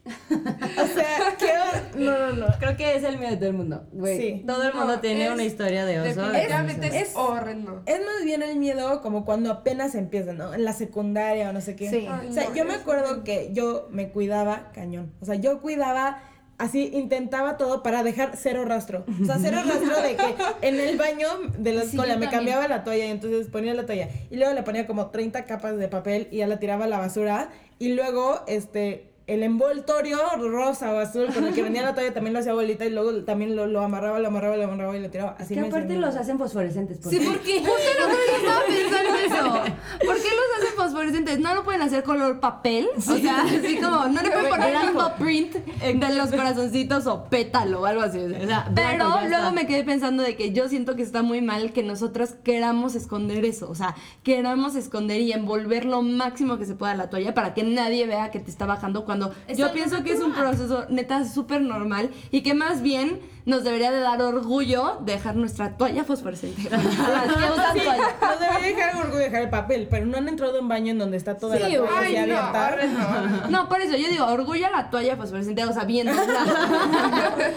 O 0.31 0.87
sea, 0.87 1.35
quiero, 1.37 1.64
no, 1.95 2.18
no, 2.35 2.47
no. 2.47 2.47
Creo 2.59 2.76
que 2.78 2.95
es 2.95 3.04
el 3.04 3.18
miedo 3.18 3.31
de 3.31 3.37
todo 3.37 3.49
el 3.49 3.56
mundo, 3.56 3.87
güey. 3.92 4.18
Sí. 4.18 4.44
Todo 4.47 4.64
el 4.64 4.73
mundo 4.73 4.95
No, 4.95 4.99
tiene 5.02 5.26
es- 5.28 5.31
una 5.31 5.44
historia 5.44 5.85
de 5.85 5.99
oso. 5.99 6.07
de 6.21 6.28
Definitivamente 6.31 6.87
es, 6.87 6.94
Es- 7.09 7.16
horrendo. 7.16 7.83
Es 7.85 7.99
más 7.99 8.23
bien 8.23 8.42
el 8.42 8.57
miedo 8.57 9.02
como 9.02 9.26
cuando 9.26 9.52
apenas 9.52 9.94
empieza, 9.95 10.33
¿no? 10.33 10.54
En 10.54 10.64
la 10.64 10.73
secundaria 10.73 11.49
o 11.49 11.54
no 11.54 11.61
sé 11.61 11.76
qué. 11.76 11.90
Sí. 11.90 12.07
Ay, 12.09 12.30
O 12.30 12.33
sea, 12.33 12.49
no, 12.49 12.56
yo 12.56 12.66
me 12.66 12.73
acuerdo 12.73 13.23
que 13.23 13.49
yo 13.54 13.87
me 13.92 14.09
cuidaba 14.09 14.71
cañón. 14.73 15.11
O 15.21 15.26
sea, 15.26 15.35
yo 15.35 15.61
cuidaba 15.61 16.19
así, 16.57 16.92
intentaba 16.94 17.57
todo 17.57 17.81
para 17.83 18.04
dejar 18.04 18.31
cero 18.35 18.66
rastro. 18.66 19.06
O 19.21 19.26
sea, 19.26 19.37
cero 19.40 19.59
rastro 19.66 20.02
de 20.02 20.16
que 20.16 20.35
en 20.68 20.80
el 20.80 20.97
baño 20.97 21.28
de 21.57 21.73
la 21.73 21.83
escuela 21.83 22.18
me 22.18 22.30
cambiaba 22.30 22.68
la 22.68 22.83
toalla 22.83 23.06
y 23.06 23.11
entonces 23.11 23.47
ponía 23.47 23.73
la 23.73 23.85
toalla. 23.85 24.09
Y 24.30 24.37
luego 24.37 24.54
le 24.54 24.64
ponía 24.64 24.87
como 24.87 25.07
30 25.11 25.45
capas 25.45 25.78
de 25.78 25.87
papel 25.87 26.28
y 26.31 26.37
ya 26.37 26.47
la 26.47 26.59
tiraba 26.59 26.85
a 26.85 26.87
la 26.87 26.97
basura. 26.97 27.49
Y 27.80 27.94
luego, 27.94 28.42
este, 28.47 29.10
el 29.33 29.44
envoltorio 29.44 30.18
rosa 30.38 30.94
o 30.94 31.00
azul 31.00 31.28
con 31.33 31.45
el 31.47 31.54
que 31.54 31.61
venía 31.64 31.83
la 31.83 31.94
toalla 31.95 32.14
también 32.14 32.33
lo 32.33 32.40
hacía 32.40 32.54
bolita 32.54 32.85
y 32.85 32.90
luego 32.90 33.23
también 33.23 33.56
lo, 33.56 33.66
lo 33.68 33.81
amarraba, 33.81 34.19
lo 34.19 34.28
amarraba, 34.28 34.57
lo 34.57 34.66
amarraba 34.66 34.97
y 34.97 35.02
lo 35.02 35.09
tiraba. 35.09 35.35
Así 35.40 35.54
que 35.56 35.61
me 35.61 35.68
aparte 35.68 35.95
los 35.95 36.16
hacen 36.16 36.38
fosforescentes. 36.38 36.97
¿por 37.00 37.11
Sí, 37.11 37.19
qué? 37.19 37.26
porque 37.26 37.57
estaba 37.57 38.61
pensando 38.68 39.16
eso. 39.18 39.76
¿Por 40.06 40.16
qué 40.16 40.30
los 40.30 40.57
hacen 40.57 40.76
fosforescentes? 40.76 41.40
¿No 41.40 41.56
lo 41.56 41.64
pueden 41.64 41.81
hacer 41.81 42.04
color 42.04 42.40
papel? 42.40 42.88
O 42.97 43.02
sea, 43.02 43.44
así 43.44 43.78
como, 43.80 44.06
no 44.07 44.21
le 44.21 44.31
pueden 44.31 44.50
poner 44.50 44.76
el 44.76 44.81
mismo 44.88 45.14
print 45.18 45.54
de 45.56 46.16
los 46.16 46.30
corazoncitos 46.30 47.07
o 47.07 47.26
pétalo 47.26 47.81
o 47.81 47.85
algo 47.85 48.02
así. 48.02 48.19
o 48.19 48.45
sea. 48.47 48.69
Pero 48.73 49.06
luego 49.06 49.19
está. 49.21 49.52
me 49.52 49.68
quedé 49.68 49.83
pensando 49.83 50.23
de 50.23 50.35
que 50.35 50.52
yo 50.52 50.68
siento 50.69 50.95
que 50.95 51.04
está 51.04 51.21
muy 51.21 51.42
mal 51.42 51.71
que 51.73 51.83
nosotros 51.83 52.31
queramos 52.44 52.95
esconder 52.95 53.45
eso. 53.45 53.69
O 53.69 53.76
sea, 53.76 53.95
queramos 54.23 54.76
esconder 54.76 55.21
y 55.21 55.31
envolver 55.31 55.85
lo 55.85 56.02
máximo 56.02 56.57
que 56.57 56.66
se 56.66 56.76
pueda 56.76 56.95
la 56.95 57.09
toalla 57.09 57.33
para 57.33 57.54
que 57.54 57.64
nadie 57.64 58.07
vea 58.07 58.31
que 58.31 58.40
te 58.40 58.50
está 58.50 58.66
bajando 58.66 59.06
cuando 59.06 59.20
Yo 59.56 59.71
pienso 59.73 60.04
que 60.04 60.13
es 60.13 60.19
un 60.21 60.33
proceso 60.33 60.85
neta 60.90 61.25
súper 61.25 61.61
normal 61.61 62.09
y 62.31 62.42
que 62.42 62.54
más 62.54 62.81
bien 62.81 63.19
nos 63.45 63.63
debería 63.63 63.90
de 63.92 63.99
dar 64.01 64.21
orgullo 64.21 64.99
dejar 65.01 65.35
nuestra 65.35 65.75
toalla 65.75 66.04
fosforescente. 66.04 66.61
Las 66.69 66.81
que 66.81 67.51
usan 67.51 67.73
Sí, 67.73 67.80
toalla. 67.83 68.16
nos 68.21 68.40
debería 68.40 68.68
dejar 68.75 68.95
orgullo 68.97 69.18
dejar 69.18 69.42
el 69.42 69.49
papel, 69.49 69.87
pero 69.90 70.06
no 70.06 70.18
han 70.18 70.28
entrado 70.28 70.59
en 70.59 70.68
baño 70.68 70.92
en 70.92 70.99
donde 70.99 71.18
está 71.18 71.37
toda 71.37 71.56
Sí, 71.57 71.63
la 71.63 71.78
toalla 71.78 71.97
Ay, 71.99 72.28
no, 72.28 72.37
abierta. 72.37 72.78
no. 72.87 73.49
No, 73.49 73.68
por 73.69 73.81
eso 73.81 73.97
yo 73.97 74.07
digo, 74.09 74.25
orgullo 74.28 74.68
a 74.68 74.69
la 74.69 74.90
toalla 74.92 75.16
fosforescente, 75.18 75.63
o 75.66 75.73
sea, 75.73 75.85
bien, 75.85 76.07
o 76.09 76.13
sea, 76.13 76.45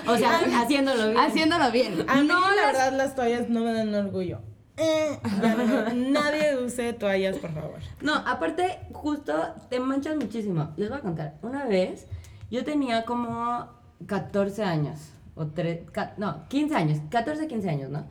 O 0.06 0.16
sea, 0.16 0.40
haciéndolo 0.62 1.08
bien. 1.10 1.18
haciéndolo 1.18 1.70
bien. 1.70 2.04
A 2.08 2.16
mí, 2.16 2.26
no 2.26 2.40
la 2.40 2.56
las- 2.56 2.66
verdad, 2.72 2.92
las 2.96 3.14
toallas 3.14 3.48
no 3.50 3.60
me 3.60 3.72
dan 3.74 3.94
orgullo. 3.94 4.40
Eh, 4.76 5.18
ya 5.40 5.54
no, 5.54 5.94
nadie 6.10 6.56
use 6.64 6.92
toallas, 6.94 7.38
por 7.38 7.52
favor. 7.52 7.78
No, 8.00 8.14
aparte, 8.14 8.80
justo 8.92 9.32
te 9.70 9.78
manchas 9.80 10.16
muchísimo. 10.16 10.72
Les 10.76 10.88
voy 10.88 10.98
a 10.98 11.02
contar. 11.02 11.34
Una 11.42 11.64
vez, 11.64 12.06
yo 12.50 12.64
tenía 12.64 13.04
como 13.04 13.68
14 14.06 14.64
años. 14.64 15.12
O 15.36 15.46
tres, 15.46 15.80
ca- 15.92 16.14
no, 16.16 16.48
15 16.48 16.74
años. 16.74 16.98
14, 17.10 17.46
15 17.46 17.68
años, 17.70 17.90
¿no? 17.90 18.06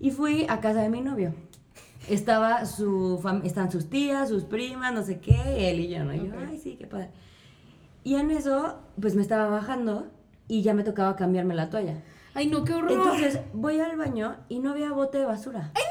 Y 0.00 0.10
fui 0.10 0.46
a 0.48 0.60
casa 0.60 0.82
de 0.82 0.88
mi 0.88 1.00
novio. 1.00 1.34
Estaba 2.08 2.64
su 2.64 3.20
están 3.44 3.70
sus 3.70 3.88
tías, 3.90 4.28
sus 4.28 4.44
primas, 4.44 4.92
no 4.92 5.02
sé 5.02 5.20
qué, 5.20 5.70
él 5.70 5.80
y 5.80 5.88
yo, 5.88 6.02
¿no? 6.04 6.14
Y 6.14 6.26
yo, 6.26 6.32
ay, 6.48 6.58
sí, 6.58 6.76
qué 6.76 6.86
padre. 6.86 7.10
Y 8.02 8.14
en 8.14 8.30
eso, 8.30 8.78
pues 9.00 9.14
me 9.14 9.22
estaba 9.22 9.46
bajando 9.48 10.08
y 10.48 10.62
ya 10.62 10.72
me 10.74 10.82
tocaba 10.82 11.14
cambiarme 11.16 11.54
la 11.54 11.68
toalla. 11.70 12.02
Ay, 12.34 12.46
no, 12.46 12.64
qué 12.64 12.72
horror. 12.72 12.92
Entonces 12.92 13.40
voy 13.52 13.80
al 13.80 13.96
baño 13.96 14.36
y 14.48 14.60
no 14.60 14.70
había 14.70 14.92
bote 14.92 15.18
de 15.18 15.26
basura. 15.26 15.72
¡Ay! 15.74 15.82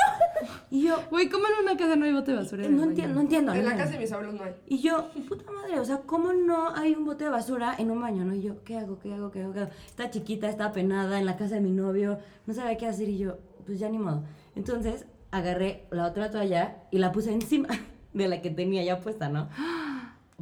Y 0.70 0.84
yo, 0.84 0.96
Güey, 1.10 1.30
¿cómo 1.30 1.46
en 1.46 1.64
una 1.66 1.78
casa 1.78 1.96
no 1.96 2.06
hay 2.06 2.14
bote 2.14 2.32
de 2.32 2.38
basura? 2.38 2.64
no 2.64 2.70
baño? 2.78 2.84
entiendo, 2.90 3.16
no 3.16 3.22
entiendo. 3.22 3.54
En 3.54 3.66
la 3.66 3.76
casa 3.76 3.92
de 3.92 4.00
mis 4.00 4.12
abuelos 4.12 4.36
no 4.36 4.44
hay. 4.44 4.54
Y 4.68 4.80
yo, 4.80 5.10
puta 5.28 5.52
madre, 5.52 5.80
o 5.80 5.86
sea, 5.86 5.98
¿cómo 6.06 6.34
no 6.34 6.76
hay 6.76 6.94
un 6.96 7.06
bote 7.06 7.26
de 7.26 7.30
basura 7.30 7.76
en 7.78 7.92
un 7.92 8.02
baño, 8.02 8.24
no? 8.26 8.34
Y 8.36 8.42
yo, 8.42 8.64
¿qué 8.64 8.78
hago, 8.78 9.00
qué 9.00 9.14
hago, 9.14 9.32
qué 9.32 9.42
hago, 9.44 9.54
qué 9.54 9.60
hago? 9.62 9.72
Está 9.88 10.10
chiquita, 10.10 10.50
está 10.50 10.72
penada, 10.72 11.20
en 11.20 11.26
la 11.26 11.38
casa 11.38 11.56
de 11.56 11.62
mi 11.62 11.72
novio, 11.72 12.20
no 12.46 12.54
sabía 12.54 12.78
qué 12.78 12.88
hacer 12.88 13.10
y 13.10 13.18
yo, 13.18 13.38
pues 13.66 13.80
ya 13.80 13.90
ni 13.90 13.98
modo. 14.00 14.24
Entonces, 14.56 15.06
agarré 15.32 15.86
la 15.92 16.06
otra 16.08 16.32
toalla 16.32 16.78
y 16.92 16.98
la 16.98 17.12
puse 17.12 17.34
encima 17.34 17.68
de 18.14 18.28
la 18.28 18.42
que 18.42 18.50
tenía 18.50 18.84
ya 18.84 19.00
puesta, 19.00 19.30
¿no? 19.30 19.50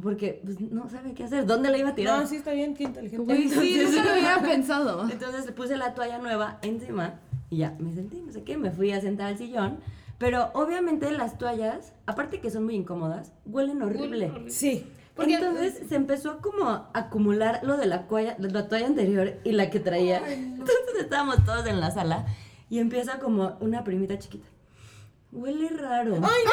Porque, 0.00 0.40
pues, 0.44 0.60
no 0.60 0.88
sabía 0.88 1.12
qué 1.12 1.24
hacer, 1.24 1.44
¿dónde 1.44 1.70
la 1.70 1.78
iba 1.78 1.88
a 1.88 1.94
tirar? 1.94 2.20
No, 2.20 2.26
sí 2.26 2.36
está 2.36 2.52
bien, 2.52 2.74
qué 2.74 2.84
inteligente. 2.84 3.24
Güey, 3.24 3.48
sí, 3.48 3.82
nunca 3.84 4.04
lo 4.04 4.12
hubiera 4.12 4.40
pensado. 4.40 5.10
Entonces 5.10 5.44
le 5.44 5.52
puse 5.52 5.76
la 5.76 5.92
toalla 5.94 6.18
nueva 6.18 6.58
encima 6.62 7.18
y 7.50 7.58
ya 7.58 7.74
me 7.78 7.92
senté, 7.94 8.20
no 8.20 8.32
sé 8.32 8.42
qué, 8.42 8.56
me 8.56 8.70
fui 8.70 8.92
a 8.92 9.00
sentar 9.00 9.28
al 9.28 9.38
sillón. 9.38 9.78
Pero 10.18 10.50
obviamente 10.54 11.10
las 11.12 11.38
toallas, 11.38 11.92
aparte 12.06 12.40
que 12.40 12.50
son 12.50 12.64
muy 12.64 12.74
incómodas, 12.74 13.32
huelen 13.46 13.82
horrible. 13.82 14.32
Sí. 14.50 14.86
Porque- 15.14 15.34
Entonces 15.34 15.80
se 15.88 15.94
empezó 15.96 16.30
a 16.32 16.38
como 16.40 16.68
a 16.68 16.90
acumular 16.94 17.60
lo 17.62 17.76
de 17.76 17.86
la, 17.86 18.06
toalla, 18.08 18.34
de 18.36 18.50
la 18.50 18.68
toalla 18.68 18.86
anterior 18.86 19.34
y 19.44 19.52
la 19.52 19.70
que 19.70 19.80
traía. 19.80 20.18
Entonces 20.32 20.94
estábamos 20.98 21.44
todos 21.44 21.66
en 21.66 21.80
la 21.80 21.90
sala 21.90 22.26
y 22.68 22.78
empieza 22.80 23.18
como 23.18 23.56
una 23.60 23.84
primita 23.84 24.18
chiquita. 24.18 24.46
Huele 25.30 25.68
raro. 25.68 26.16
¡Ay, 26.22 26.44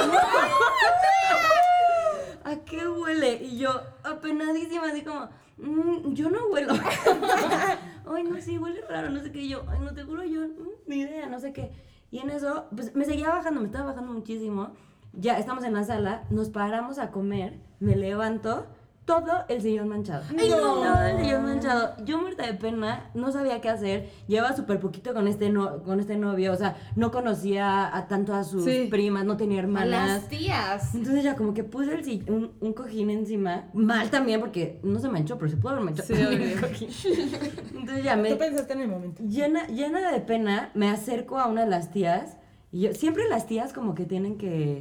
¿A 2.44 2.56
qué 2.66 2.88
huele? 2.88 3.42
Y 3.44 3.58
yo, 3.58 3.70
apenadísima, 4.04 4.88
así 4.88 5.02
como, 5.02 5.28
"Mm, 5.58 6.14
yo 6.14 6.30
no 6.30 6.48
huelo. 6.48 6.74
Ay, 8.08 8.24
no, 8.24 8.40
sí, 8.40 8.58
huele 8.58 8.82
raro, 8.88 9.10
no 9.10 9.20
sé 9.20 9.32
qué. 9.32 9.48
Yo, 9.48 9.64
ay, 9.68 9.80
no 9.80 9.94
te 9.94 10.04
juro, 10.04 10.24
yo, 10.24 10.42
mm, 10.42 10.70
ni 10.88 10.98
idea, 10.98 11.28
no 11.28 11.40
sé 11.40 11.54
qué. 11.54 11.72
Y 12.12 12.20
en 12.20 12.30
eso, 12.30 12.66
pues 12.76 12.96
me 12.96 13.06
seguía 13.06 13.30
bajando, 13.30 13.62
me 13.62 13.68
estaba 13.68 13.92
bajando 13.92 14.14
muchísimo. 14.14 14.72
Ya 15.14 15.38
estamos 15.40 15.64
en 15.64 15.74
la 15.74 15.84
sala, 15.84 16.24
nos 16.30 16.50
paramos 16.50 17.00
a 17.00 17.10
comer, 17.10 17.60
me 17.80 17.96
levanto, 17.96 18.68
todo 19.06 19.46
el 19.50 19.62
sillón 19.62 19.88
manchado. 19.88 20.24
Ay, 20.38 20.50
no. 20.50 20.58
Todo 20.58 21.02
el 21.06 21.24
sillón 21.24 21.44
manchado. 21.44 21.94
Yo 22.06 22.20
muerta 22.20 22.46
de 22.48 22.56
pena, 22.56 23.12
no 23.14 23.32
sabía 23.32 23.62
qué 23.62 23.70
hacer. 23.70 24.10
Llevaba 24.28 24.56
súper 24.56 24.80
poquito 24.80 25.14
con 25.14 25.28
este, 25.28 25.50
no, 25.50 25.84
con 25.84 26.00
este 26.00 26.18
novio, 26.18 26.52
o 26.52 26.56
sea, 26.56 26.76
no 26.96 27.12
conocía 27.12 27.96
a 27.96 28.08
tanto 28.08 28.34
a 28.34 28.44
sus 28.44 28.64
Sí. 28.66 28.88
primas, 28.90 29.24
no 29.26 29.38
tenía 29.38 29.60
A 29.60 29.64
hermanas. 29.64 30.08
las 30.10 30.28
tías. 30.30 30.96
Entonces 30.96 31.24
ya 31.24 31.36
como 31.36 31.54
que 31.54 31.64
puse 31.64 31.94
el 31.94 32.24
un, 32.32 32.52
un 32.60 32.74
cojín 32.74 33.10
encima, 33.12 33.66
mal 33.74 34.10
también 34.10 34.40
porque 34.40 34.80
no 34.84 35.00
se 35.00 35.08
manchó, 35.08 35.38
pero 35.38 35.52
se 35.52 35.58
pudo 35.58 35.74
haber 35.74 35.84
manchado 35.86 36.08
Sí. 36.08 36.16
Entonces 37.76 38.04
ya 38.04 38.16
me 38.16 38.30
Tú 38.32 38.38
pensaste 38.38 38.74
en 38.74 38.82
el 38.82 38.88
momento. 38.88 39.24
llena, 39.24 39.68
llena 39.68 40.12
de 40.12 40.20
pena, 40.20 40.72
me 40.74 40.90
acerco 40.90 41.38
a 41.38 41.48
una 41.48 41.64
de 41.66 41.70
las 41.70 41.92
tías 41.92 42.38
y 42.72 42.82
yo 42.82 42.94
siempre 42.94 43.28
las 43.30 43.46
tías 43.48 43.72
como 43.74 43.94
que 43.96 44.06
tienen 44.06 44.38
que 44.38 44.80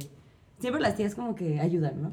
siempre 0.59 0.81
las 0.81 0.95
tías 0.95 1.15
como 1.15 1.35
que 1.35 1.59
ayudan, 1.59 2.01
¿no? 2.01 2.11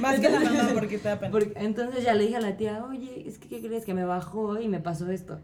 Más 0.00 0.20
que 0.20 0.28
la 0.30 0.40
mamá 0.40 0.70
porque 0.74 0.98
te 0.98 1.08
da 1.08 1.18
pena. 1.18 1.32
Porque- 1.32 1.52
entonces 1.56 2.04
ya 2.04 2.14
le 2.14 2.24
dije 2.24 2.36
a 2.36 2.40
la 2.40 2.56
tía, 2.56 2.84
"Oye, 2.88 3.24
es 3.26 3.38
que 3.38 3.48
qué 3.48 3.60
crees 3.60 3.84
que 3.84 3.94
me 3.94 4.04
bajó 4.04 4.60
y 4.60 4.68
me 4.68 4.80
pasó 4.80 5.10
esto." 5.10 5.40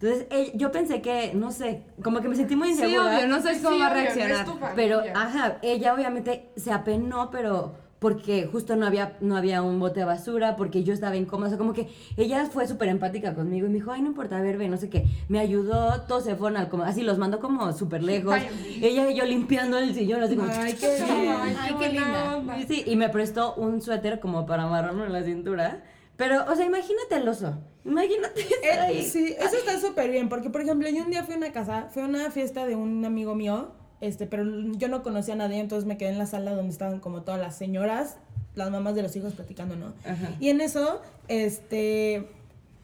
Entonces 0.00 0.26
ella- 0.30 0.52
yo 0.54 0.70
pensé 0.70 1.00
que, 1.02 1.32
no 1.34 1.50
sé, 1.50 1.82
como 2.04 2.20
que 2.20 2.28
me 2.28 2.36
sentí 2.36 2.54
muy 2.54 2.68
Sí, 2.68 2.74
insegura. 2.74 3.16
obvio, 3.16 3.26
no 3.26 3.42
sabes 3.42 3.58
cómo 3.58 3.74
Sí, 3.74 3.80
va 3.80 3.88
a 3.88 3.90
obvio, 3.92 4.02
no 4.04 4.08
es 4.08 4.14
reaccionar. 4.16 4.46
tu. 4.46 4.76
Pero, 4.76 5.02
ajá, 5.14 5.58
ella 5.62 5.92
obviamente 5.94 6.50
se 6.56 6.70
apenó, 6.72 7.30
pero 7.32 7.74
porque 7.98 8.46
justo 8.50 8.76
no 8.76 8.86
había, 8.86 9.16
no 9.20 9.36
había 9.36 9.62
un 9.62 9.80
bote 9.80 10.00
de 10.00 10.06
basura, 10.06 10.56
porque 10.56 10.84
yo 10.84 10.92
estaba 10.92 11.16
incómoda, 11.16 11.46
o 11.46 11.50
sea, 11.50 11.58
como 11.58 11.72
que 11.72 11.88
ella 12.16 12.46
fue 12.46 12.68
súper 12.68 12.88
empática 12.88 13.34
conmigo 13.34 13.66
y 13.66 13.70
me 13.70 13.76
dijo, 13.76 13.90
ay, 13.90 14.02
no 14.02 14.08
importa, 14.08 14.38
a 14.38 14.42
ver, 14.42 14.56
ve, 14.56 14.68
no 14.68 14.76
sé 14.76 14.88
qué, 14.88 15.04
me 15.28 15.40
ayudó, 15.40 16.02
todos 16.02 16.24
se 16.24 16.36
fueron 16.36 16.58
al, 16.58 16.68
como, 16.68 16.84
así 16.84 17.02
los 17.02 17.18
mandó 17.18 17.40
como 17.40 17.72
súper 17.72 18.02
lejos, 18.02 18.34
Ay, 18.34 18.80
ella 18.82 19.10
y 19.10 19.16
yo 19.16 19.24
limpiando 19.24 19.78
el 19.78 19.94
sillón, 19.94 20.22
así 20.22 20.36
como, 20.36 20.50
Ay, 20.52 20.74
qué 20.74 20.94
bien. 20.94 21.56
Ay, 21.58 21.74
qué 21.78 21.88
linda. 21.88 22.58
y 22.58 22.62
sí, 22.64 22.84
y 22.86 22.96
me 22.96 23.08
prestó 23.08 23.54
un 23.54 23.82
suéter 23.82 24.20
como 24.20 24.46
para 24.46 24.64
amarrarme 24.64 25.06
en 25.06 25.12
la 25.12 25.22
cintura, 25.24 25.82
pero, 26.16 26.44
o 26.50 26.54
sea, 26.54 26.66
imagínate 26.66 27.16
el 27.16 27.28
oso, 27.28 27.58
imagínate 27.84 28.40
estar 28.42 28.80
ahí. 28.80 28.98
Eh, 28.98 29.02
sí, 29.04 29.34
eso 29.38 29.56
está 29.56 29.80
súper 29.80 30.10
bien, 30.10 30.28
porque 30.28 30.50
por 30.50 30.60
ejemplo, 30.60 30.88
yo 30.88 31.02
un 31.02 31.10
día 31.10 31.24
fui 31.24 31.34
a 31.34 31.36
una 31.36 31.52
casa, 31.52 31.88
fue 31.92 32.02
a 32.02 32.06
una 32.06 32.30
fiesta 32.30 32.64
de 32.66 32.76
un 32.76 33.04
amigo 33.04 33.34
mío, 33.34 33.72
este, 34.00 34.26
pero 34.26 34.44
yo 34.72 34.88
no 34.88 35.02
conocía 35.02 35.34
a 35.34 35.38
nadie, 35.38 35.58
entonces 35.58 35.86
me 35.86 35.96
quedé 35.96 36.10
en 36.10 36.18
la 36.18 36.26
sala 36.26 36.54
donde 36.54 36.72
estaban 36.72 37.00
como 37.00 37.22
todas 37.22 37.40
las 37.40 37.56
señoras, 37.56 38.16
las 38.54 38.70
mamás 38.70 38.94
de 38.94 39.02
los 39.02 39.14
hijos 39.16 39.34
platicando, 39.34 39.76
¿no? 39.76 39.92
Ajá. 40.04 40.30
Y 40.38 40.50
en 40.50 40.60
eso, 40.60 41.00
este, 41.26 42.28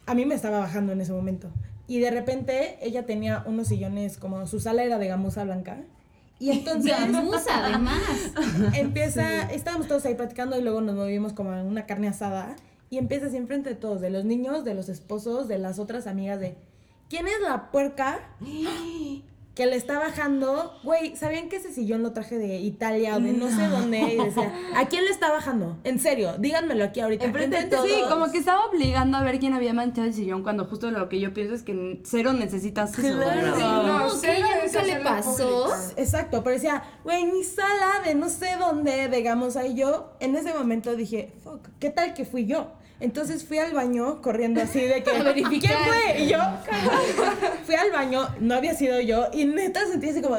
a 0.07 0.15
mí 0.15 0.25
me 0.25 0.35
estaba 0.35 0.59
bajando 0.59 0.93
en 0.93 1.01
ese 1.01 1.13
momento. 1.13 1.51
Y 1.87 2.01
de 2.01 2.11
repente 2.11 2.79
ella 2.81 3.07
tenía 3.07 3.45
unos 3.47 3.69
sillones, 3.69 4.17
como 4.17 4.47
su 4.47 4.59
sala 4.59 4.83
era 4.83 4.99
de 4.99 5.07
gamuza 5.09 5.45
blanca. 5.45 5.79
Y 6.41 6.51
entonces 6.51 6.91
Gamuza, 6.91 7.65
además. 7.65 8.03
empieza, 8.75 9.43
estábamos 9.53 9.87
todos 9.87 10.05
ahí 10.07 10.15
platicando 10.15 10.59
y 10.59 10.63
luego 10.63 10.81
nos 10.81 10.97
movimos 10.97 11.33
como 11.33 11.53
a 11.53 11.63
una 11.63 11.87
carne 11.87 12.09
asada 12.09 12.57
y 12.91 12.99
empieza 12.99 13.27
así 13.27 13.37
enfrente 13.37 13.71
de 13.71 13.77
todos, 13.77 14.01
de 14.01 14.11
los 14.11 14.25
niños, 14.25 14.65
de 14.65 14.75
los 14.75 14.89
esposos, 14.89 15.47
de 15.47 15.59
las 15.59 15.79
otras 15.79 16.07
amigas 16.07 16.41
de 16.41 16.57
¿quién 17.09 17.27
es 17.29 17.41
la 17.41 17.71
puerca 17.71 18.19
que 19.55 19.67
le 19.67 19.77
está 19.77 19.99
bajando? 19.99 20.73
Güey, 20.83 21.17
¿sabían 21.17 21.49
que 21.49 21.57
ese 21.57 21.73
sillón 21.73 22.03
lo 22.03 22.13
traje 22.13 22.39
de 22.39 22.59
Italia 22.59 23.17
o 23.17 23.21
de 23.21 23.33
no, 23.33 23.49
sé 23.49 23.69
dónde? 23.69 24.01
Y 24.01 24.17
decía, 24.17 24.53
¿a 24.77 24.87
quién 24.87 25.05
le 25.05 25.11
está 25.11 25.31
bajando? 25.31 25.79
En 25.85 26.01
serio, 26.01 26.37
díganmelo 26.39 26.85
aquí 26.85 27.01
ahorita. 27.01 27.25
Enfrente 27.25 27.57
de 27.57 27.63
Enfrente 27.63 27.89
Sí, 27.89 28.01
todos. 28.01 28.13
como 28.13 28.33
que 28.33 28.39
estaba 28.39 28.67
obligando 28.67 29.17
a 29.17 29.23
ver 29.23 29.39
quién 29.39 29.55
había 29.55 29.73
manchado 29.73 30.09
el 30.09 30.15
sillón 30.15 30.43
cuando 30.43 30.65
justo 30.65 30.91
lo 30.91 31.09
que 31.09 31.21
yo 31.21 31.33
pienso 31.33 31.55
es 31.55 31.63
que 31.63 32.01
cero 32.05 32.33
necesitas 32.33 32.99
eso. 32.99 33.17
Claro. 33.17 33.55
Sí, 33.57 33.63
No, 33.63 33.99
no, 33.99 34.05
que 34.07 34.19
cero 34.19 34.47
nunca 34.65 34.83
le 34.83 34.97
pasó. 34.97 35.69
Exacto, 35.97 36.43
pero 36.43 36.55
decía, 36.55 36.83
güey, 37.05 37.25
mi 37.27 37.45
sala 37.45 38.03
de 38.05 38.15
no 38.17 38.29
sé 38.29 38.57
dónde, 38.59 39.09
digamos, 39.09 39.57
ahí 39.57 39.75
yo, 39.75 40.17
en 40.19 40.35
ese 40.35 40.53
momento 40.53 40.97
dije, 40.97 41.33
fuck, 41.45 41.61
¿qué 41.79 41.91
tal 41.91 42.15
que 42.15 42.25
fui 42.25 42.47
yo? 42.47 42.73
Entonces 43.01 43.45
fui 43.45 43.59
al 43.59 43.73
baño 43.73 44.23
corriendo 44.23 44.63
así 44.63 44.81
de 44.81 45.03
que. 45.03 45.11
¿quién 45.61 45.73
fue? 45.85 46.23
Y 46.23 46.29
yo, 46.29 46.39
fui 47.65 47.75
al 47.75 47.91
baño, 47.91 48.29
no 48.41 48.55
había 48.55 48.75
sido 48.75 49.01
yo, 49.01 49.29
y 49.33 49.45
neta 49.47 49.87
sentí 49.87 50.11
así 50.11 50.23
como, 50.23 50.37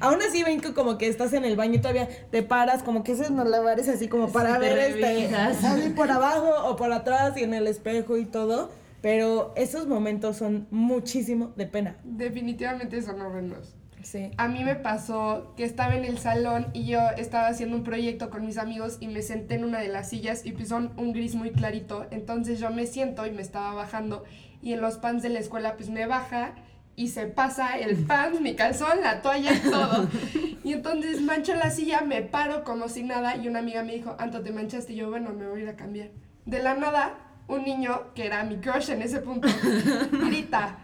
aún 0.00 0.22
así 0.22 0.42
ven 0.42 0.60
que 0.60 0.72
como 0.72 0.98
que 0.98 1.08
estás 1.08 1.32
en 1.32 1.44
el 1.44 1.56
baño 1.56 1.74
y 1.74 1.78
todavía 1.78 2.08
te 2.30 2.42
paras, 2.42 2.82
como 2.82 3.02
que 3.02 3.12
esos 3.12 3.30
malabares 3.30 3.88
así 3.88 4.08
como 4.08 4.30
para 4.30 4.54
te 4.54 4.60
ver 4.60 4.78
este, 4.78 5.34
así 5.34 5.90
por 5.90 6.10
abajo 6.10 6.68
o 6.68 6.76
por 6.76 6.92
atrás 6.92 7.36
y 7.36 7.42
en 7.42 7.54
el 7.54 7.66
espejo 7.66 8.16
y 8.16 8.24
todo, 8.24 8.70
pero 9.02 9.52
esos 9.56 9.86
momentos 9.86 10.36
son 10.36 10.68
muchísimo 10.70 11.52
de 11.56 11.66
pena. 11.66 11.96
Definitivamente 12.04 13.02
son 13.02 13.20
horrendos. 13.20 13.74
Sí. 14.02 14.30
A 14.36 14.48
mí 14.48 14.64
me 14.64 14.76
pasó 14.76 15.54
que 15.56 15.64
estaba 15.64 15.94
en 15.94 16.04
el 16.04 16.18
salón 16.18 16.68
y 16.72 16.84
yo 16.86 17.00
estaba 17.16 17.48
haciendo 17.48 17.76
un 17.76 17.84
proyecto 17.84 18.30
con 18.30 18.44
mis 18.44 18.58
amigos 18.58 18.98
y 19.00 19.08
me 19.08 19.22
senté 19.22 19.54
en 19.54 19.64
una 19.64 19.80
de 19.80 19.88
las 19.88 20.10
sillas 20.10 20.44
y 20.44 20.52
pues 20.52 20.68
son 20.68 20.92
un 20.96 21.12
gris 21.12 21.34
muy 21.34 21.50
clarito. 21.50 22.06
Entonces 22.10 22.60
yo 22.60 22.70
me 22.70 22.86
siento 22.86 23.26
y 23.26 23.30
me 23.30 23.42
estaba 23.42 23.74
bajando 23.74 24.24
y 24.62 24.72
en 24.72 24.80
los 24.80 24.96
pants 24.98 25.22
de 25.22 25.28
la 25.28 25.38
escuela 25.38 25.76
pues 25.76 25.88
me 25.90 26.06
baja 26.06 26.54
y 26.96 27.08
se 27.08 27.26
pasa 27.26 27.78
el 27.78 28.04
pan, 28.04 28.42
mi 28.42 28.54
calzón, 28.54 29.00
la 29.02 29.22
toalla 29.22 29.52
y 29.54 29.58
todo. 29.70 30.08
Y 30.62 30.74
entonces 30.74 31.22
mancho 31.22 31.54
la 31.54 31.70
silla, 31.70 32.02
me 32.02 32.22
paro 32.22 32.64
como 32.64 32.88
si 32.88 33.02
nada 33.02 33.36
y 33.36 33.48
una 33.48 33.60
amiga 33.60 33.82
me 33.82 33.94
dijo, 33.94 34.16
Anto, 34.18 34.42
te 34.42 34.52
manchaste 34.52 34.92
y 34.92 34.96
yo, 34.96 35.08
bueno, 35.08 35.30
me 35.30 35.48
voy 35.48 35.60
a 35.60 35.62
ir 35.64 35.68
a 35.70 35.76
cambiar. 35.76 36.10
De 36.44 36.62
la 36.62 36.74
nada, 36.74 37.16
un 37.48 37.64
niño, 37.64 38.12
que 38.14 38.26
era 38.26 38.44
mi 38.44 38.56
crush 38.56 38.90
en 38.90 39.02
ese 39.02 39.20
punto, 39.20 39.48
grita, 40.26 40.78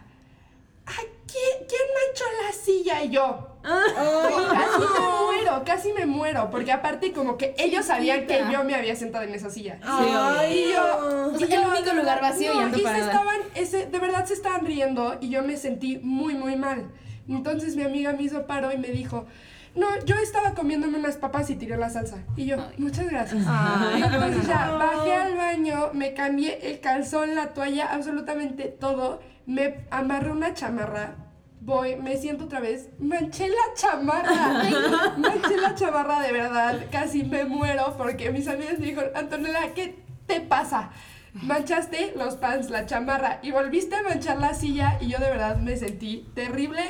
Ay, 0.86 1.04
¿quién, 1.26 1.66
¿quién 1.68 1.80
manchó 1.94 2.24
la 2.46 2.52
silla? 2.52 3.02
Y 3.04 3.10
yo, 3.10 3.56
casi 3.62 4.80
me 4.80 5.08
muero, 5.24 5.62
casi 5.64 5.92
me 5.92 6.06
muero, 6.06 6.48
porque 6.50 6.72
aparte 6.72 7.12
como 7.12 7.36
que 7.36 7.54
ellos 7.58 7.86
sabían 7.86 8.26
que 8.26 8.44
yo 8.52 8.64
me 8.64 8.74
había 8.74 8.94
sentado 8.94 9.24
en 9.24 9.34
esa 9.34 9.50
silla. 9.50 9.78
Ay, 9.84 10.68
Y 10.68 10.72
yo, 10.72 11.32
y 11.38 11.42
el 11.42 11.50
yo, 11.62 11.68
único 11.68 11.92
lugar 11.94 12.20
vacío 12.20 12.54
no, 12.54 12.68
y 12.68 12.80
se 12.80 12.98
estaban, 12.98 13.40
ese, 13.54 13.86
de 13.86 13.98
verdad 13.98 14.24
se 14.26 14.34
estaban 14.34 14.64
riendo 14.64 15.18
y 15.20 15.30
yo 15.30 15.42
me 15.42 15.56
sentí 15.56 15.98
muy, 15.98 16.34
muy 16.34 16.56
mal. 16.56 16.90
Entonces 17.28 17.74
mi 17.74 17.82
amiga 17.82 18.12
me 18.12 18.22
hizo 18.22 18.46
paro 18.46 18.70
y 18.72 18.78
me 18.78 18.88
dijo, 18.88 19.26
no, 19.74 19.86
yo 20.04 20.14
estaba 20.16 20.54
comiéndome 20.54 20.98
unas 20.98 21.16
papas 21.16 21.50
y 21.50 21.56
tiré 21.56 21.76
la 21.76 21.90
salsa. 21.90 22.18
Y 22.36 22.46
yo, 22.46 22.56
muchas 22.78 23.06
gracias. 23.10 23.44
Ay, 23.46 24.02
Entonces 24.02 24.46
ya 24.46 24.70
bajé 24.70 25.12
al 25.12 25.36
baño, 25.36 25.90
me 25.92 26.14
cambié 26.14 26.70
el 26.70 26.80
calzón, 26.80 27.34
la 27.34 27.52
toalla, 27.52 27.92
absolutamente 27.92 28.64
todo. 28.68 29.20
Me 29.46 29.84
amarré 29.90 30.30
una 30.30 30.54
chamarra. 30.54 31.16
Voy, 31.60 31.96
me 31.96 32.16
siento 32.16 32.44
otra 32.44 32.60
vez. 32.60 32.90
Manché 32.98 33.48
la 33.48 33.74
chamarra. 33.74 35.14
manché 35.16 35.56
la 35.56 35.74
chamarra 35.74 36.20
de 36.20 36.32
verdad. 36.32 36.86
Casi 36.90 37.24
me 37.24 37.44
muero 37.44 37.96
porque 37.96 38.30
mis 38.30 38.48
amigas 38.48 38.78
me 38.78 38.86
dijeron, 38.86 39.10
Antonella, 39.14 39.72
¿qué 39.74 39.98
te 40.26 40.40
pasa? 40.40 40.90
Manchaste 41.32 42.14
los 42.16 42.36
pants, 42.36 42.70
la 42.70 42.86
chamarra 42.86 43.40
y 43.42 43.50
volviste 43.50 43.94
a 43.94 44.02
manchar 44.02 44.38
la 44.38 44.54
silla 44.54 44.98
y 45.00 45.08
yo 45.08 45.18
de 45.18 45.28
verdad 45.28 45.56
me 45.56 45.76
sentí 45.76 46.28
terrible. 46.34 46.82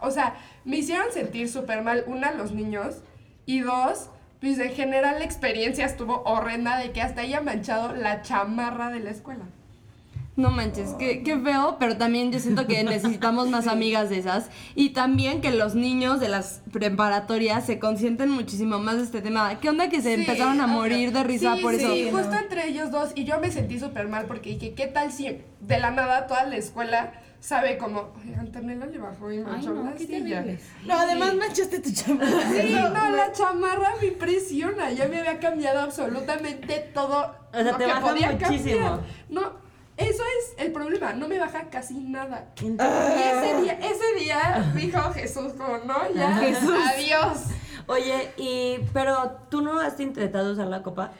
O 0.00 0.10
sea, 0.10 0.34
me 0.64 0.76
hicieron 0.76 1.12
sentir 1.12 1.48
súper 1.50 1.82
mal, 1.82 2.04
una, 2.06 2.32
los 2.32 2.52
niños, 2.52 3.02
y 3.46 3.60
dos, 3.60 4.10
pues 4.40 4.58
en 4.58 4.72
general 4.72 5.18
la 5.18 5.24
experiencia 5.24 5.86
estuvo 5.86 6.22
horrenda 6.24 6.78
de 6.78 6.92
que 6.92 7.02
hasta 7.02 7.22
haya 7.22 7.40
manchado 7.40 7.94
la 7.94 8.22
chamarra 8.22 8.90
de 8.90 9.00
la 9.00 9.10
escuela. 9.10 9.44
No 10.36 10.50
manches, 10.50 10.90
qué, 10.98 11.22
qué 11.22 11.38
feo, 11.38 11.76
pero 11.78 11.96
también 11.96 12.32
yo 12.32 12.40
siento 12.40 12.66
que 12.66 12.82
necesitamos 12.82 13.48
más 13.50 13.66
amigas 13.68 14.10
de 14.10 14.18
esas. 14.18 14.48
Y 14.74 14.90
también 14.90 15.40
que 15.40 15.52
los 15.52 15.76
niños 15.76 16.18
de 16.18 16.28
las 16.28 16.60
preparatorias 16.72 17.64
se 17.64 17.78
consienten 17.78 18.30
muchísimo 18.30 18.78
más 18.80 18.96
de 18.96 19.02
este 19.04 19.20
tema. 19.22 19.60
¿Qué 19.60 19.68
onda 19.68 19.88
que 19.88 20.02
se 20.02 20.14
Sí, 20.14 20.20
empezaron 20.22 20.60
a 20.60 20.66
morir 20.66 21.12
de 21.12 21.22
risa 21.22 21.54
sí, 21.54 21.62
por 21.62 21.74
eso? 21.74 21.86
Sí, 21.92 22.08
justo 22.10 22.34
entre 22.36 22.66
ellos 22.68 22.90
dos, 22.90 23.12
y 23.14 23.24
yo 23.24 23.38
me 23.40 23.52
sentí 23.52 23.78
súper 23.78 24.08
mal 24.08 24.24
porque 24.26 24.50
dije, 24.50 24.74
¿qué 24.74 24.88
tal 24.88 25.12
si 25.12 25.40
de 25.60 25.78
la 25.78 25.90
nada 25.92 26.26
toda 26.26 26.44
la 26.46 26.56
escuela 26.56 27.12
sabe 27.38 27.78
como, 27.78 28.12
"Oye, 28.20 28.34
Antonella 28.34 28.86
le 28.86 28.98
bajó 28.98 29.30
y 29.30 29.38
manchó 29.38 29.72
no, 29.72 29.84
la 29.84 29.96
silla"? 29.96 30.44
No, 30.86 30.94
además 30.98 31.34
manchaste 31.36 31.78
tu 31.78 31.92
chamarra. 31.92 32.42
Sí, 32.50 32.72
no, 32.92 33.10
la 33.10 33.30
chamarra 33.32 33.90
me 34.00 34.08
impresiona. 34.08 34.90
Ya 34.90 35.06
me 35.06 35.20
había 35.20 35.38
cambiado 35.38 35.80
absolutamente 35.80 36.90
todo. 36.92 37.36
O 37.52 37.52
sea, 37.52 37.62
lo 37.62 37.76
te 37.76 37.84
que 37.84 37.92
baja 37.92 38.00
podía 38.00 38.32
muchísimo. 38.32 38.80
cambiar. 38.80 39.00
No, 39.28 39.63
eso 39.96 40.22
es 40.38 40.64
el 40.64 40.72
problema. 40.72 41.12
No 41.12 41.28
me 41.28 41.38
baja 41.38 41.70
casi 41.70 41.94
nada. 41.94 42.52
Y 42.60 42.66
Entonces- 42.66 43.20
ese 43.42 43.60
día, 43.62 43.72
ese 43.80 44.24
día 44.24 44.72
dijo 44.74 45.00
Jesús 45.12 45.52
como, 45.54 45.78
no, 45.78 46.12
ya, 46.14 46.36
adiós. 46.36 47.44
Oye, 47.86 48.32
y 48.36 48.78
pero 48.92 49.38
tú 49.50 49.60
no 49.60 49.78
has 49.78 50.00
intentado 50.00 50.52
usar 50.52 50.68
la 50.68 50.82
copa. 50.82 51.12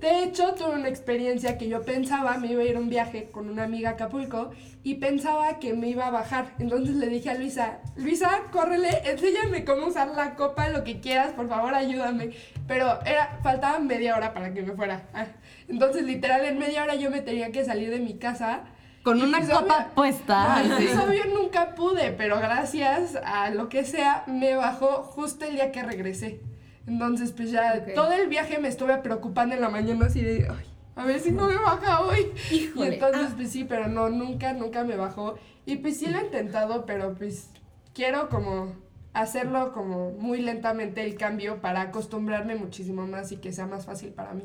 De 0.00 0.24
hecho, 0.24 0.54
tuve 0.54 0.70
una 0.74 0.88
experiencia 0.88 1.56
que 1.58 1.68
yo 1.68 1.82
pensaba, 1.82 2.36
me 2.36 2.48
iba 2.48 2.62
a 2.62 2.64
ir 2.64 2.76
a 2.76 2.80
un 2.80 2.88
viaje 2.88 3.30
con 3.30 3.48
una 3.48 3.62
amiga 3.62 3.90
a 3.90 3.92
Acapulco 3.92 4.50
y 4.82 4.96
pensaba 4.96 5.60
que 5.60 5.74
me 5.74 5.88
iba 5.88 6.06
a 6.08 6.10
bajar. 6.10 6.54
Entonces 6.58 6.96
le 6.96 7.06
dije 7.06 7.30
a 7.30 7.34
Luisa, 7.34 7.78
Luisa, 7.94 8.28
córrele, 8.50 8.88
enséñame 9.04 9.64
cómo 9.64 9.86
usar 9.86 10.08
la 10.08 10.34
copa, 10.34 10.68
lo 10.70 10.82
que 10.82 10.98
quieras, 10.98 11.32
por 11.34 11.48
favor, 11.48 11.72
ayúdame. 11.74 12.30
Pero 12.66 13.00
era, 13.04 13.38
faltaba 13.44 13.78
media 13.78 14.16
hora 14.16 14.34
para 14.34 14.52
que 14.52 14.62
me 14.62 14.72
fuera. 14.72 15.02
Ah, 15.14 15.26
Entonces, 15.68 16.04
literal, 16.04 16.44
en 16.44 16.58
media 16.58 16.82
hora 16.82 16.94
yo 16.94 17.10
me 17.10 17.20
tenía 17.20 17.52
que 17.52 17.64
salir 17.64 17.90
de 17.90 18.00
mi 18.00 18.14
casa. 18.18 18.64
Con 19.02 19.18
Y 19.18 19.22
una 19.22 19.38
pues, 19.38 19.50
copa 19.50 19.78
obvio- 19.88 19.94
puesta. 19.94 20.56
Ay, 20.56 20.70
pues, 20.76 20.96
obvio 20.96 21.24
nunca 21.34 21.74
pude, 21.74 22.12
pero 22.12 22.38
gracias 22.38 23.16
a 23.24 23.50
lo 23.50 23.68
que 23.68 23.84
sea, 23.84 24.22
me 24.28 24.54
bajó 24.54 25.02
justo 25.02 25.44
el 25.44 25.54
día 25.54 25.72
que 25.72 25.82
regresé. 25.82 26.40
Entonces, 26.86 27.32
pues 27.32 27.50
ya 27.50 27.84
todo 27.94 28.12
el 28.12 28.28
viaje 28.28 28.58
me 28.58 28.68
estuve 28.68 28.96
preocupando 28.98 29.54
en 29.54 29.60
la 29.60 29.68
mañana 29.68 30.06
así 30.06 30.20
de, 30.20 30.48
ay, 30.50 30.66
a 30.94 31.04
ver 31.04 31.18
si 31.20 31.32
no 31.32 31.46
me 31.48 31.56
baja 31.56 32.00
hoy. 32.00 32.26
Híjole. 32.50 32.90
Y 32.90 32.94
entonces, 32.94 33.28
pues 33.36 33.50
sí, 33.50 33.64
pero 33.64 33.88
no, 33.88 34.08
nunca, 34.08 34.52
nunca 34.52 34.84
me 34.84 34.96
bajó. 34.96 35.36
Y 35.66 35.76
pues 35.76 35.98
sí 35.98 36.06
lo 36.06 36.18
he 36.18 36.24
intentado, 36.24 36.86
pero 36.86 37.14
pues 37.14 37.50
quiero 37.94 38.28
como 38.28 38.74
hacerlo 39.14 39.72
como 39.72 40.10
muy 40.12 40.40
lentamente 40.40 41.04
el 41.04 41.16
cambio 41.16 41.60
para 41.60 41.82
acostumbrarme 41.82 42.54
muchísimo 42.56 43.06
más 43.06 43.30
y 43.32 43.36
que 43.36 43.52
sea 43.52 43.66
más 43.66 43.84
fácil 43.84 44.10
para 44.10 44.32
mí, 44.32 44.44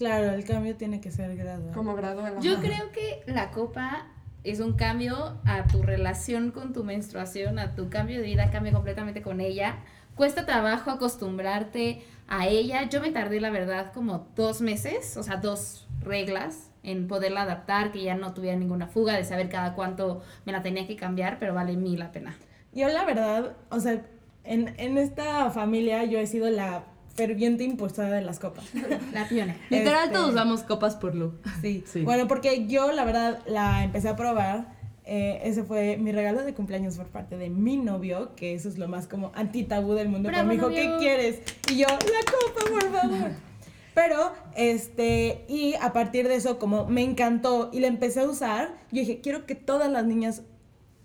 Claro, 0.00 0.30
el 0.32 0.44
cambio 0.44 0.74
tiene 0.76 0.98
que 0.98 1.10
ser 1.10 1.36
gradual. 1.36 1.74
como 1.74 1.94
gradual. 1.94 2.40
Yo 2.40 2.54
ajá. 2.54 2.62
creo 2.62 2.90
que 2.90 3.22
la 3.30 3.50
copa 3.50 4.06
es 4.44 4.60
un 4.60 4.72
cambio 4.72 5.36
a 5.44 5.66
tu 5.66 5.82
relación 5.82 6.52
con 6.52 6.72
tu 6.72 6.84
menstruación, 6.84 7.58
a 7.58 7.74
tu 7.74 7.90
cambio 7.90 8.16
de 8.16 8.22
vida, 8.22 8.50
cambia 8.50 8.72
completamente 8.72 9.20
con 9.20 9.42
ella. 9.42 9.80
Cuesta 10.14 10.46
trabajo 10.46 10.90
acostumbrarte 10.90 12.02
a 12.28 12.48
ella. 12.48 12.88
Yo 12.88 13.02
me 13.02 13.10
tardé, 13.10 13.42
la 13.42 13.50
verdad, 13.50 13.92
como 13.92 14.26
dos 14.36 14.62
meses, 14.62 15.18
o 15.18 15.22
sea, 15.22 15.36
dos 15.36 15.86
reglas 16.00 16.70
en 16.82 17.06
poderla 17.06 17.42
adaptar, 17.42 17.92
que 17.92 18.02
ya 18.02 18.14
no 18.14 18.32
tuviera 18.32 18.56
ninguna 18.56 18.86
fuga, 18.86 19.12
de 19.12 19.24
saber 19.24 19.50
cada 19.50 19.74
cuánto 19.74 20.22
me 20.46 20.52
la 20.52 20.62
tenía 20.62 20.86
que 20.86 20.96
cambiar, 20.96 21.38
pero 21.38 21.52
vale 21.52 21.76
mil 21.76 21.98
la 21.98 22.10
pena. 22.10 22.38
Yo 22.72 22.88
la 22.88 23.04
verdad, 23.04 23.54
o 23.68 23.80
sea, 23.80 24.00
en, 24.44 24.74
en 24.78 24.96
esta 24.96 25.50
familia 25.50 26.04
yo 26.04 26.18
he 26.18 26.26
sido 26.26 26.48
la 26.48 26.84
ferviente 27.26 27.64
impulsora 27.64 28.10
de 28.10 28.22
las 28.22 28.38
copas. 28.38 28.64
La 29.12 29.28
pionera. 29.28 29.58
Literal, 29.70 30.04
Este- 30.04 30.14
todos 30.14 30.30
usamos 30.30 30.62
copas 30.62 30.96
por 30.96 31.14
Lu. 31.14 31.32
Sí. 31.60 31.84
Sí. 31.86 32.02
Bueno, 32.02 32.26
porque 32.28 32.66
yo 32.66 32.92
la 32.92 33.04
verdad 33.04 33.40
la 33.46 33.84
empecé 33.84 34.08
a 34.08 34.16
probar. 34.16 34.78
eh, 35.04 35.40
ese 35.44 35.64
fue 35.64 35.96
mi 35.96 36.12
regalo 36.12 36.42
de 36.42 36.54
cumpleaños 36.54 36.96
por 36.96 37.06
parte 37.06 37.36
de 37.36 37.50
mi 37.50 37.76
novio, 37.76 38.34
que 38.36 38.54
eso 38.54 38.68
es 38.68 38.78
lo 38.78 38.86
más 38.86 39.06
como 39.08 39.32
antitabú 39.34 39.94
del 39.94 40.08
mundo. 40.08 40.28
Pero 40.30 40.44
me 40.44 40.54
dijo, 40.54 40.68
novio. 40.68 40.76
¿qué 40.82 40.96
quieres? 40.98 41.40
Y 41.70 41.78
yo, 41.78 41.86
la 41.88 41.96
copa, 42.30 42.70
por 42.70 42.92
favor. 42.92 43.30
Pero, 43.94 44.32
este, 44.54 45.44
y 45.48 45.74
a 45.80 45.92
partir 45.92 46.28
de 46.28 46.36
eso, 46.36 46.58
como 46.60 46.86
me 46.86 47.02
encantó 47.02 47.70
y 47.72 47.80
la 47.80 47.88
empecé 47.88 48.20
a 48.20 48.24
usar, 48.28 48.68
yo 48.92 49.00
dije, 49.00 49.20
quiero 49.20 49.46
que 49.46 49.56
todas 49.56 49.90
las 49.90 50.04
niñas 50.04 50.42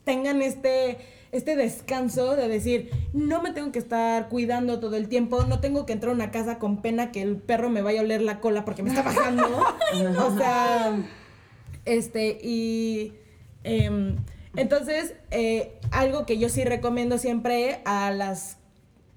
tengan 0.03 0.43
este, 0.43 0.99
este 1.37 1.55
descanso 1.55 2.35
de 2.35 2.47
decir, 2.47 2.89
no 3.13 3.41
me 3.41 3.51
tengo 3.51 3.71
que 3.71 3.79
estar 3.79 4.29
cuidando 4.29 4.79
todo 4.79 4.95
el 4.95 5.09
tiempo, 5.09 5.43
no 5.43 5.59
tengo 5.59 5.85
que 5.85 5.93
entrar 5.93 6.11
a 6.11 6.15
una 6.15 6.31
casa 6.31 6.59
con 6.59 6.81
pena 6.81 7.11
que 7.11 7.21
el 7.21 7.37
perro 7.37 7.69
me 7.69 7.81
vaya 7.81 8.01
a 8.01 8.03
oler 8.03 8.21
la 8.21 8.39
cola 8.39 8.65
porque 8.65 8.83
me 8.83 8.89
está 8.89 9.01
bajando. 9.01 9.43
o 10.25 10.37
sea, 10.37 10.97
este, 11.85 12.39
y 12.41 13.13
em, 13.63 14.17
entonces, 14.55 15.13
eh, 15.31 15.79
algo 15.91 16.25
que 16.25 16.37
yo 16.37 16.49
sí 16.49 16.63
recomiendo 16.63 17.17
siempre 17.17 17.81
a 17.85 18.11
las, 18.11 18.57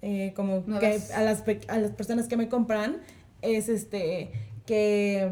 eh, 0.02 0.32
como 0.34 0.64
que, 0.78 1.00
a 1.14 1.22
las, 1.22 1.44
a 1.68 1.78
las 1.78 1.90
personas 1.92 2.28
que 2.28 2.36
me 2.36 2.48
compran, 2.48 2.98
es 3.42 3.68
este, 3.68 4.32
que 4.66 5.30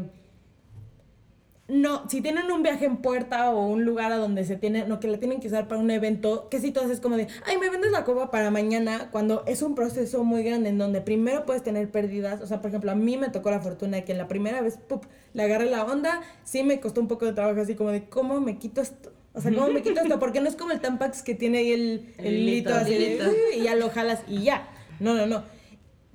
no, 1.67 2.07
si 2.09 2.21
tienen 2.21 2.49
un 2.49 2.63
viaje 2.63 2.85
en 2.85 2.97
puerta 2.97 3.51
o 3.51 3.67
un 3.67 3.83
lugar 3.83 4.13
a 4.13 4.17
donde 4.17 4.45
se 4.45 4.55
tiene, 4.55 4.87
no, 4.87 5.01
que 5.01 5.09
la 5.09 5.17
tienen 5.17 5.41
que 5.41 5.47
usar 5.47 5.67
para 5.67 5.81
un 5.81 5.91
evento, 5.91 6.47
que 6.49 6.61
si 6.61 6.71
tú 6.71 6.79
haces 6.79 7.01
como 7.01 7.17
de, 7.17 7.27
ay, 7.45 7.57
me 7.57 7.69
vendes 7.69 7.91
la 7.91 8.05
copa 8.05 8.31
para 8.31 8.51
mañana, 8.51 9.09
cuando 9.11 9.43
es 9.47 9.61
un 9.61 9.75
proceso 9.75 10.23
muy 10.23 10.43
grande 10.43 10.69
en 10.69 10.77
donde 10.77 11.01
primero 11.01 11.45
puedes 11.45 11.63
tener 11.63 11.91
pérdidas, 11.91 12.41
o 12.41 12.47
sea, 12.47 12.61
por 12.61 12.69
ejemplo, 12.69 12.91
a 12.91 12.95
mí 12.95 13.17
me 13.17 13.29
tocó 13.29 13.51
la 13.51 13.59
fortuna 13.59 13.97
de 13.97 14.05
que 14.05 14.13
la 14.13 14.29
primera 14.29 14.61
vez, 14.61 14.77
¡pup! 14.77 15.05
le 15.33 15.43
agarré 15.43 15.65
la 15.65 15.83
onda, 15.83 16.21
sí 16.43 16.63
me 16.63 16.79
costó 16.79 17.01
un 17.01 17.09
poco 17.09 17.25
de 17.25 17.33
trabajo, 17.33 17.59
así 17.59 17.75
como 17.75 17.91
de, 17.91 18.05
¿cómo 18.05 18.39
me 18.39 18.57
quito 18.57 18.79
esto? 18.79 19.11
O 19.33 19.41
sea, 19.41 19.53
¿cómo 19.53 19.67
me 19.67 19.83
quito 19.83 19.99
esto? 19.99 20.19
Porque 20.19 20.39
no 20.39 20.47
es 20.47 20.55
como 20.55 20.71
el 20.71 20.79
Tampax 20.79 21.21
que 21.21 21.35
tiene 21.35 21.59
ahí 21.59 21.71
el, 21.73 22.13
el, 22.17 22.33
hilito, 22.33 22.73
así 22.73 22.93
de, 22.93 23.19
y 23.55 23.63
ya 23.63 23.75
lo 23.75 23.89
jalas 23.89 24.21
y 24.27 24.41
ya. 24.41 24.67
No, 24.99 25.13
no, 25.13 25.27
no. 25.27 25.43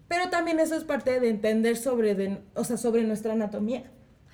Pero 0.08 0.28
también 0.28 0.58
eso 0.58 0.74
es 0.74 0.82
parte 0.82 1.20
de 1.20 1.28
entender 1.28 1.76
sobre, 1.76 2.14
de, 2.14 2.38
o 2.54 2.64
sea, 2.64 2.78
sobre 2.78 3.04
nuestra 3.04 3.34
anatomía. 3.34 3.84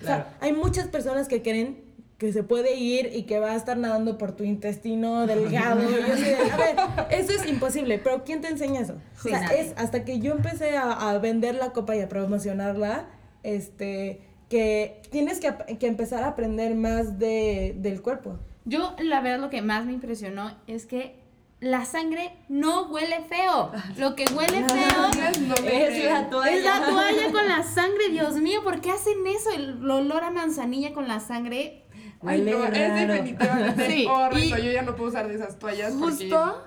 O 0.00 0.04
sea, 0.04 0.36
hay 0.40 0.52
muchas 0.52 0.88
personas 0.88 1.28
que 1.28 1.42
creen 1.42 1.88
que 2.18 2.32
se 2.32 2.42
puede 2.42 2.74
ir 2.74 3.10
y 3.14 3.22
que 3.22 3.38
va 3.38 3.52
a 3.52 3.56
estar 3.56 3.76
nadando 3.76 4.18
por 4.18 4.32
tu 4.32 4.42
intestino 4.42 5.26
delgado. 5.26 5.88
y 5.88 5.94
yo 5.94 6.12
así 6.12 6.24
de, 6.24 6.36
a 6.36 6.56
ver, 6.56 6.76
eso 7.10 7.32
es 7.32 7.46
imposible, 7.48 7.98
pero 7.98 8.24
¿quién 8.24 8.40
te 8.40 8.48
enseña 8.48 8.80
eso? 8.80 8.94
Sí, 9.22 9.28
o 9.28 9.30
sea, 9.30 9.42
nadie. 9.42 9.60
es 9.60 9.72
hasta 9.76 10.04
que 10.04 10.18
yo 10.18 10.32
empecé 10.32 10.76
a, 10.76 11.10
a 11.10 11.18
vender 11.18 11.54
la 11.54 11.70
copa 11.70 11.94
y 11.94 12.00
a 12.00 12.08
promocionarla, 12.08 13.06
este, 13.44 14.20
que 14.48 15.00
tienes 15.10 15.38
que, 15.38 15.54
que 15.78 15.86
empezar 15.86 16.24
a 16.24 16.28
aprender 16.28 16.74
más 16.74 17.18
de, 17.20 17.76
del 17.78 18.02
cuerpo. 18.02 18.38
Yo, 18.64 18.94
la 18.98 19.20
verdad, 19.20 19.40
lo 19.40 19.50
que 19.50 19.62
más 19.62 19.86
me 19.86 19.92
impresionó 19.92 20.56
es 20.66 20.86
que 20.86 21.17
la 21.60 21.84
sangre 21.84 22.36
no 22.48 22.84
huele 22.86 23.20
feo. 23.28 23.72
Lo 23.96 24.14
que 24.14 24.24
huele 24.32 24.64
feo 24.64 25.08
No 25.46 25.54
Es 25.56 26.04
la 26.04 26.28
toalla. 26.30 26.50
es 26.56 26.64
la 26.64 26.84
toalla 26.86 27.32
con 27.32 27.48
la 27.48 27.62
sangre. 27.64 28.08
Dios 28.10 28.34
mío, 28.36 28.62
¿por 28.62 28.80
qué 28.80 28.90
hacen 28.92 29.26
eso? 29.26 29.50
El 29.50 29.90
olor 29.90 30.22
a 30.24 30.30
manzanilla 30.30 30.92
con 30.92 31.08
la 31.08 31.20
sangre. 31.20 31.84
Ay, 32.20 32.40
Huele 32.40 32.50
no, 32.52 32.64
es 32.64 32.72
definitivamente 32.72 33.86
Sí, 33.90 34.06
horrible. 34.06 34.62
Yo 34.64 34.72
ya 34.72 34.82
no 34.82 34.94
puedo 34.96 35.10
usar 35.10 35.28
de 35.28 35.34
esas 35.34 35.58
toallas 35.58 35.92
porque- 35.98 36.14
Justo 36.30 36.64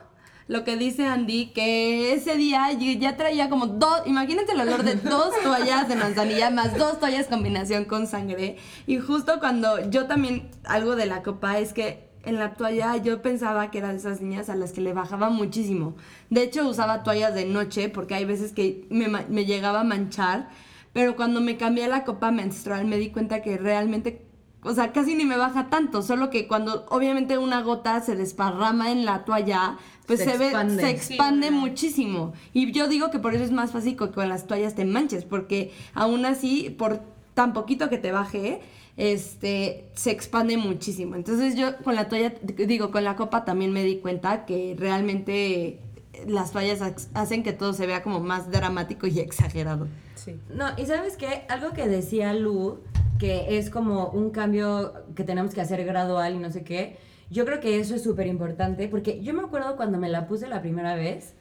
lo 0.47 0.65
que 0.65 0.75
dice 0.75 1.05
Andy, 1.05 1.51
que 1.53 2.13
ese 2.13 2.35
día 2.35 2.71
ya 2.73 3.15
traía 3.15 3.49
como 3.49 3.67
dos, 3.67 4.01
imagínate 4.05 4.51
el 4.51 4.59
olor 4.61 4.83
de 4.83 4.95
dos 4.95 5.33
toallas 5.43 5.87
de 5.87 5.95
manzanilla 5.95 6.49
más 6.49 6.77
dos 6.77 6.99
toallas 6.99 7.27
combinación 7.27 7.85
con 7.85 8.07
sangre. 8.07 8.57
Y 8.87 8.97
justo 8.99 9.39
cuando 9.39 9.89
yo 9.89 10.07
también, 10.07 10.51
algo 10.65 10.97
de 10.97 11.05
la 11.05 11.23
copa 11.23 11.59
es 11.59 11.71
que 11.71 12.10
en 12.23 12.37
la 12.37 12.53
toalla 12.53 12.97
yo 12.97 13.21
pensaba 13.21 13.71
que 13.71 13.79
era 13.79 13.89
de 13.89 13.97
esas 13.97 14.21
niñas 14.21 14.49
a 14.49 14.55
las 14.55 14.71
que 14.71 14.81
le 14.81 14.93
bajaba 14.93 15.29
muchísimo. 15.29 15.95
De 16.29 16.43
hecho 16.43 16.67
usaba 16.67 17.03
toallas 17.03 17.33
de 17.33 17.45
noche 17.45 17.89
porque 17.89 18.15
hay 18.15 18.25
veces 18.25 18.51
que 18.53 18.85
me, 18.89 19.45
llegaba 19.45 19.81
a 19.81 19.83
manchar. 19.83 20.49
Pero 20.93 21.15
cuando 21.15 21.39
me 21.39 21.57
cambié 21.57 21.87
la 21.87 22.03
copa 22.03 22.31
menstrual 22.31 22.85
me 22.85 22.97
di 22.97 23.11
cuenta 23.11 23.41
que 23.41 23.57
realmente 23.57 24.25
o 24.63 24.73
sea, 24.75 24.91
casi 24.91 25.15
ni 25.15 25.25
me 25.25 25.37
baja 25.37 25.69
tanto, 25.71 26.03
solo 26.03 26.29
que 26.29 26.47
cuando 26.47 26.85
obviamente 26.89 27.39
una 27.39 27.63
gota 27.63 27.99
se 27.99 28.15
desparrama 28.15 28.91
en 28.91 29.05
la 29.05 29.25
toalla, 29.25 29.79
pues 30.05 30.19
Se 30.19 30.29
se, 30.29 30.37
ve, 30.37 30.45
expande. 30.49 30.83
se 30.83 30.89
expande 30.91 31.49
muchísimo. 31.49 32.33
Y 32.53 32.71
yo 32.71 32.87
digo 32.87 33.09
que 33.09 33.17
por 33.17 33.33
eso 33.33 33.43
es 33.43 33.51
más 33.51 33.71
fácil 33.71 33.97
que 33.97 34.11
con 34.11 34.29
las 34.29 34.45
toallas 34.45 34.75
te 34.75 34.85
manches, 34.85 35.25
porque 35.25 35.73
aún 35.95 36.27
así, 36.27 36.69
por 36.77 37.01
tan 37.41 37.53
poquito 37.53 37.89
que 37.89 37.97
te 37.97 38.11
baje, 38.11 38.61
este, 38.97 39.89
se 39.95 40.11
expande 40.11 40.57
muchísimo. 40.57 41.15
Entonces 41.15 41.55
yo 41.55 41.75
con 41.83 41.95
la 41.95 42.07
toalla, 42.07 42.33
digo, 42.43 42.91
con 42.91 43.03
la 43.03 43.15
copa 43.15 43.45
también 43.45 43.73
me 43.73 43.83
di 43.83 43.97
cuenta 43.97 44.45
que 44.45 44.75
realmente 44.77 45.79
las 46.27 46.51
toallas 46.51 46.81
hac- 46.81 47.07
hacen 47.15 47.41
que 47.41 47.51
todo 47.51 47.73
se 47.73 47.87
vea 47.87 48.03
como 48.03 48.19
más 48.19 48.51
dramático 48.51 49.07
y 49.07 49.19
exagerado. 49.19 49.87
Sí. 50.13 50.39
No, 50.53 50.65
y 50.77 50.85
sabes 50.85 51.17
qué, 51.17 51.45
algo 51.49 51.71
que 51.71 51.87
decía 51.87 52.31
Lu, 52.35 52.77
que 53.17 53.57
es 53.57 53.71
como 53.71 54.09
un 54.09 54.29
cambio 54.29 54.93
que 55.15 55.23
tenemos 55.23 55.55
que 55.55 55.61
hacer 55.61 55.83
gradual 55.83 56.35
y 56.35 56.37
no 56.37 56.51
sé 56.51 56.63
qué, 56.63 56.97
yo 57.31 57.43
creo 57.45 57.59
que 57.59 57.79
eso 57.79 57.95
es 57.95 58.03
súper 58.03 58.27
importante, 58.27 58.87
porque 58.87 59.23
yo 59.23 59.33
me 59.33 59.41
acuerdo 59.41 59.77
cuando 59.77 59.97
me 59.97 60.09
la 60.09 60.27
puse 60.27 60.47
la 60.47 60.61
primera 60.61 60.93
vez, 60.93 61.33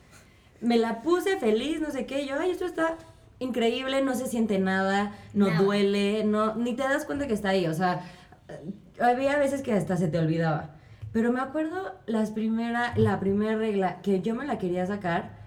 me 0.63 0.79
la 0.79 1.03
puse 1.03 1.37
feliz, 1.39 1.79
no 1.83 1.91
sé 1.91 2.07
qué, 2.07 2.25
yo, 2.27 2.37
ay, 2.41 2.53
esto 2.53 2.65
está 2.65 2.97
increíble, 3.41 4.03
no 4.03 4.15
se 4.15 4.27
siente 4.27 4.59
nada, 4.61 5.13
no 5.35 5.51
duele, 5.51 6.25
no, 6.25 6.55
ni 6.55 6.75
te 6.75 6.85
das 6.85 7.05
cuenta 7.05 7.27
que 7.27 7.35
está 7.35 7.49
ahí, 7.49 7.67
o 7.67 7.75
sea, 7.75 8.03
había 9.01 9.37
veces 9.39 9.63
que 9.63 9.73
hasta 9.73 9.97
se 9.97 10.09
te 10.09 10.19
olvidaba. 10.19 10.77
Pero 11.13 11.33
me 11.33 11.41
acuerdo 11.41 11.95
las 12.07 12.31
primera, 12.31 12.93
la 12.97 13.19
primera 13.19 13.57
regla 13.57 14.01
que 14.03 14.21
yo 14.21 14.37
me 14.37 14.47
la 14.47 14.59
quería 14.59 14.87
sacar, 14.87 15.40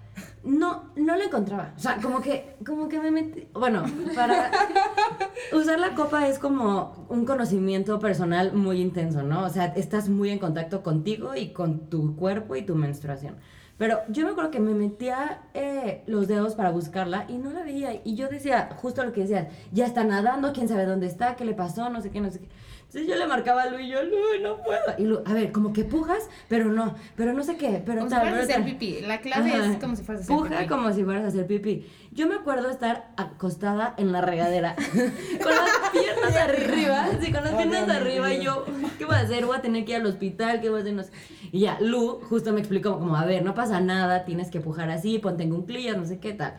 no, 0.44 0.90
no 0.96 1.16
la 1.16 1.24
encontraba. 1.24 1.72
O 1.76 1.80
sea, 1.80 1.96
como 2.00 2.20
que, 2.20 2.56
como 2.64 2.88
que 2.88 3.00
me 3.00 3.10
metí. 3.10 3.48
Bueno, 3.52 3.84
para 4.14 4.50
usar 5.52 5.78
la 5.80 5.94
copa 5.94 6.28
es 6.28 6.38
como 6.38 7.06
un 7.08 7.24
conocimiento 7.24 7.98
personal 7.98 8.52
muy 8.52 8.80
intenso, 8.80 9.22
¿no? 9.22 9.44
O 9.44 9.48
sea, 9.48 9.66
estás 9.76 10.08
muy 10.08 10.30
en 10.30 10.38
contacto 10.38 10.82
contigo 10.82 11.34
y 11.34 11.52
con 11.52 11.88
tu 11.88 12.14
cuerpo 12.16 12.56
y 12.56 12.62
tu 12.62 12.74
menstruación. 12.74 13.36
Pero 13.76 13.98
yo 14.08 14.24
me 14.24 14.32
acuerdo 14.32 14.52
que 14.52 14.60
me 14.60 14.72
metía 14.72 15.42
eh, 15.52 16.04
los 16.06 16.28
dedos 16.28 16.54
para 16.54 16.70
buscarla 16.70 17.24
y 17.28 17.38
no 17.38 17.50
la 17.50 17.64
veía. 17.64 18.00
Y 18.04 18.14
yo 18.14 18.28
decía, 18.28 18.70
justo 18.76 19.04
lo 19.04 19.12
que 19.12 19.22
decías, 19.22 19.48
ya 19.72 19.84
está 19.84 20.04
nadando, 20.04 20.52
quién 20.52 20.68
sabe 20.68 20.86
dónde 20.86 21.06
está, 21.06 21.34
qué 21.34 21.44
le 21.44 21.54
pasó, 21.54 21.90
no 21.90 22.00
sé 22.00 22.10
qué, 22.10 22.20
no 22.20 22.30
sé 22.30 22.40
qué. 22.40 22.48
Entonces 22.86 23.08
yo 23.08 23.16
le 23.16 23.26
marcaba 23.26 23.62
a 23.62 23.70
Lu 23.70 23.80
y 23.80 23.88
yo, 23.88 24.02
Lu, 24.04 24.16
no 24.40 24.62
puedo. 24.62 24.80
Y 24.98 25.02
Lu, 25.04 25.20
a 25.26 25.32
ver, 25.34 25.50
como 25.50 25.72
que 25.72 25.84
pujas, 25.84 26.28
pero 26.48 26.66
no, 26.66 26.94
pero 27.16 27.32
no 27.32 27.42
sé 27.42 27.56
qué, 27.56 27.82
pero 27.84 27.98
Como 28.00 28.10
si 28.10 28.14
tal, 28.14 28.28
fueras 28.28 28.40
a 28.40 28.52
hacer 28.52 28.64
pipí. 28.64 29.00
La 29.00 29.20
clave 29.20 29.52
Ajá. 29.52 29.72
es 29.72 29.78
como 29.78 29.96
si 29.96 30.04
fueras 30.04 30.22
a 30.22 30.24
hacer 30.24 30.36
Puja 30.36 30.58
pipí. 30.58 30.68
como 30.68 30.92
si 30.92 31.02
fueras 31.04 31.24
a 31.24 31.26
hacer 31.28 31.46
pipí. 31.46 31.86
Yo 32.12 32.28
me 32.28 32.36
acuerdo 32.36 32.70
estar 32.70 33.08
acostada 33.16 33.94
en 33.96 34.12
la 34.12 34.20
regadera, 34.20 34.76
con 35.42 35.50
las 35.52 35.90
piernas 35.90 36.36
arriba, 36.36 37.08
sí, 37.20 37.32
con 37.32 37.42
las 37.42 37.54
piernas 37.54 37.88
arriba, 37.88 38.32
y 38.32 38.44
yo, 38.44 38.64
¿qué 38.98 39.04
voy 39.04 39.16
a 39.16 39.20
hacer? 39.20 39.44
Voy 39.44 39.56
a 39.56 39.60
tener 39.62 39.84
que 39.84 39.92
ir 39.92 39.98
al 39.98 40.06
hospital, 40.06 40.60
¿qué 40.60 40.68
voy 40.70 40.78
a 40.78 40.82
hacer? 40.82 40.94
No 40.94 41.02
sé. 41.02 41.10
Y 41.50 41.60
ya, 41.60 41.78
Lu 41.80 42.20
justo 42.28 42.52
me 42.52 42.60
explicó 42.60 42.98
como, 43.00 43.16
a 43.16 43.24
ver, 43.24 43.44
no 43.44 43.54
pasa 43.54 43.80
nada, 43.80 44.24
tienes 44.24 44.50
que 44.50 44.60
pujar 44.60 44.90
así, 44.90 45.18
ponte 45.18 45.42
en 45.42 45.50
cuclillas, 45.50 45.96
no 45.96 46.06
sé 46.06 46.20
qué 46.20 46.32
tal. 46.32 46.54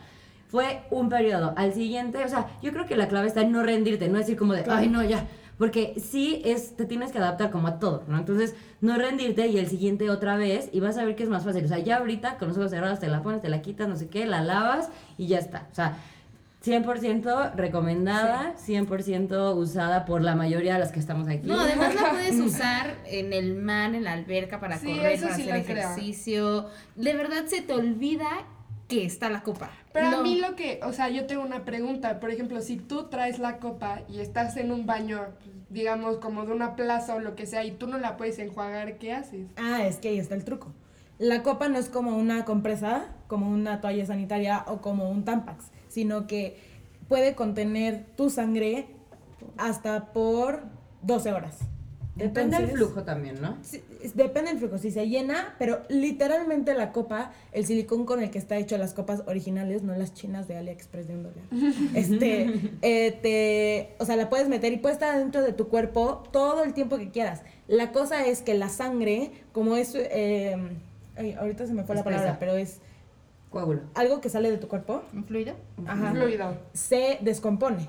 Fue 0.48 0.82
un 0.90 1.08
periodo. 1.08 1.54
Al 1.56 1.72
siguiente, 1.72 2.24
o 2.24 2.28
sea, 2.28 2.48
yo 2.62 2.72
creo 2.72 2.86
que 2.86 2.94
la 2.94 3.08
clave 3.08 3.26
está 3.26 3.40
en 3.40 3.50
no 3.52 3.62
rendirte, 3.62 4.08
no 4.08 4.18
decir 4.18 4.36
como 4.36 4.52
de, 4.52 4.64
ay, 4.68 4.88
no, 4.88 5.02
ya. 5.02 5.26
Porque 5.58 5.94
sí 5.98 6.42
es, 6.44 6.76
te 6.76 6.84
tienes 6.84 7.12
que 7.12 7.18
adaptar 7.18 7.50
como 7.50 7.68
a 7.68 7.78
todo, 7.78 8.04
¿no? 8.08 8.18
Entonces, 8.18 8.54
no 8.82 8.96
rendirte 8.98 9.46
y 9.46 9.56
el 9.58 9.66
siguiente 9.68 10.10
otra 10.10 10.36
vez 10.36 10.68
y 10.72 10.80
vas 10.80 10.98
a 10.98 11.04
ver 11.04 11.16
que 11.16 11.22
es 11.22 11.30
más 11.30 11.44
fácil. 11.44 11.64
O 11.64 11.68
sea, 11.68 11.78
ya 11.78 11.96
ahorita 11.96 12.36
con 12.36 12.48
los 12.48 12.58
ojos 12.58 12.70
cerrados 12.70 13.00
te 13.00 13.08
la 13.08 13.22
pones, 13.22 13.40
te 13.40 13.48
la 13.48 13.62
quitas, 13.62 13.88
no 13.88 13.96
sé 13.96 14.08
qué, 14.08 14.26
la 14.26 14.42
lavas 14.42 14.90
y 15.16 15.28
ya 15.28 15.38
está. 15.38 15.66
O 15.72 15.74
sea, 15.74 15.96
100% 16.64 17.54
recomendada, 17.54 18.54
100% 18.66 19.56
usada 19.56 20.04
por 20.04 20.20
la 20.22 20.34
mayoría 20.34 20.74
de 20.74 20.80
las 20.80 20.92
que 20.92 20.98
estamos 21.00 21.28
aquí. 21.28 21.46
No, 21.48 21.60
además 21.60 21.94
la 21.94 22.10
puedes 22.10 22.38
usar 22.40 22.96
en 23.06 23.32
el 23.32 23.54
mar, 23.54 23.94
en 23.94 24.04
la 24.04 24.12
alberca 24.12 24.58
para 24.60 24.78
Sí, 24.78 24.88
correr, 24.94 25.12
eso 25.12 25.24
para 25.24 25.36
sí 25.36 25.48
hacer 25.50 25.64
creo. 25.64 25.78
ejercicio. 25.78 26.66
De 26.96 27.14
verdad 27.14 27.44
se 27.46 27.62
te 27.62 27.72
olvida 27.72 28.28
que 28.88 29.04
está 29.04 29.28
la 29.30 29.42
copa. 29.42 29.70
Pero 29.92 30.10
No. 30.10 30.18
a 30.18 30.22
mí 30.22 30.38
lo 30.38 30.54
que, 30.54 30.80
o 30.84 30.92
sea, 30.92 31.08
yo 31.08 31.26
tengo 31.26 31.42
una 31.42 31.64
pregunta. 31.64 32.20
Por 32.20 32.30
ejemplo, 32.30 32.60
si 32.60 32.76
tú 32.76 33.08
traes 33.08 33.38
la 33.38 33.58
copa 33.58 34.00
y 34.08 34.20
estás 34.20 34.56
en 34.56 34.70
un 34.70 34.86
baño, 34.86 35.20
digamos, 35.70 36.18
como 36.18 36.44
de 36.46 36.52
una 36.52 36.76
plaza 36.76 37.14
o 37.16 37.20
lo 37.20 37.34
que 37.34 37.46
sea, 37.46 37.64
y 37.64 37.72
tú 37.72 37.86
no 37.88 37.98
la 37.98 38.16
puedes 38.16 38.38
enjuagar, 38.38 38.98
¿qué 38.98 39.12
haces? 39.12 39.46
Ah, 39.56 39.84
es 39.86 39.96
que 39.96 40.08
ahí 40.10 40.18
está 40.18 40.34
el 40.34 40.44
truco. 40.44 40.72
La 41.18 41.42
copa 41.42 41.68
no 41.68 41.78
es 41.78 41.88
como 41.88 42.16
una 42.16 42.44
compresa, 42.44 43.06
como 43.26 43.50
una 43.50 43.80
toalla 43.80 44.04
sanitaria 44.06 44.64
o 44.68 44.80
como 44.82 45.10
un 45.10 45.24
Tampax, 45.24 45.64
sino 45.88 46.26
que 46.26 46.60
puede 47.08 47.34
contener 47.34 48.04
tu 48.16 48.30
sangre 48.30 48.86
hasta 49.56 50.12
por 50.12 50.64
12 51.02 51.32
horas. 51.32 51.58
Depende 52.16 52.56
del 52.58 52.70
flujo 52.70 53.02
también, 53.02 53.40
¿no? 53.42 53.58
sí, 53.62 53.82
depende 54.14 54.50
del 54.50 54.58
flujo, 54.58 54.78
si 54.78 54.90
se 54.90 55.06
llena, 55.06 55.54
pero 55.58 55.82
literalmente 55.90 56.72
la 56.72 56.90
copa, 56.90 57.32
el 57.52 57.66
silicón 57.66 58.06
con 58.06 58.22
el 58.22 58.30
que 58.30 58.38
está 58.38 58.56
hecho 58.56 58.78
las 58.78 58.94
copas 58.94 59.22
originales, 59.26 59.82
no 59.82 59.94
las 59.94 60.14
chinas 60.14 60.48
de 60.48 60.56
AliExpress 60.56 61.08
de 61.08 61.14
un 61.14 61.22
dólar. 61.24 61.44
Este, 61.94 62.70
eh, 62.82 63.12
te, 63.22 64.02
o 64.02 64.06
sea, 64.06 64.16
la 64.16 64.30
puedes 64.30 64.48
meter 64.48 64.72
y 64.72 64.78
puede 64.78 64.94
estar 64.94 65.18
dentro 65.18 65.42
de 65.42 65.52
tu 65.52 65.68
cuerpo 65.68 66.22
todo 66.32 66.64
el 66.64 66.72
tiempo 66.72 66.96
que 66.96 67.10
quieras. 67.10 67.42
La 67.68 67.92
cosa 67.92 68.24
es 68.26 68.40
que 68.40 68.54
la 68.54 68.70
sangre, 68.70 69.30
como 69.52 69.76
es, 69.76 69.94
eh, 69.94 70.56
ay, 71.16 71.32
ahorita 71.32 71.66
se 71.66 71.74
me 71.74 71.84
fue 71.84 71.96
la 71.96 72.00
Espesa. 72.00 72.16
palabra, 72.16 72.36
pero 72.40 72.56
es 72.56 72.80
Coágulo. 73.50 73.82
algo 73.94 74.22
que 74.22 74.30
sale 74.30 74.50
de 74.50 74.56
tu 74.56 74.68
cuerpo, 74.68 75.02
¿Un 75.12 75.24
fluido? 75.24 75.54
Ajá. 75.86 76.12
Fluido. 76.12 76.56
se 76.72 77.18
descompone. 77.20 77.88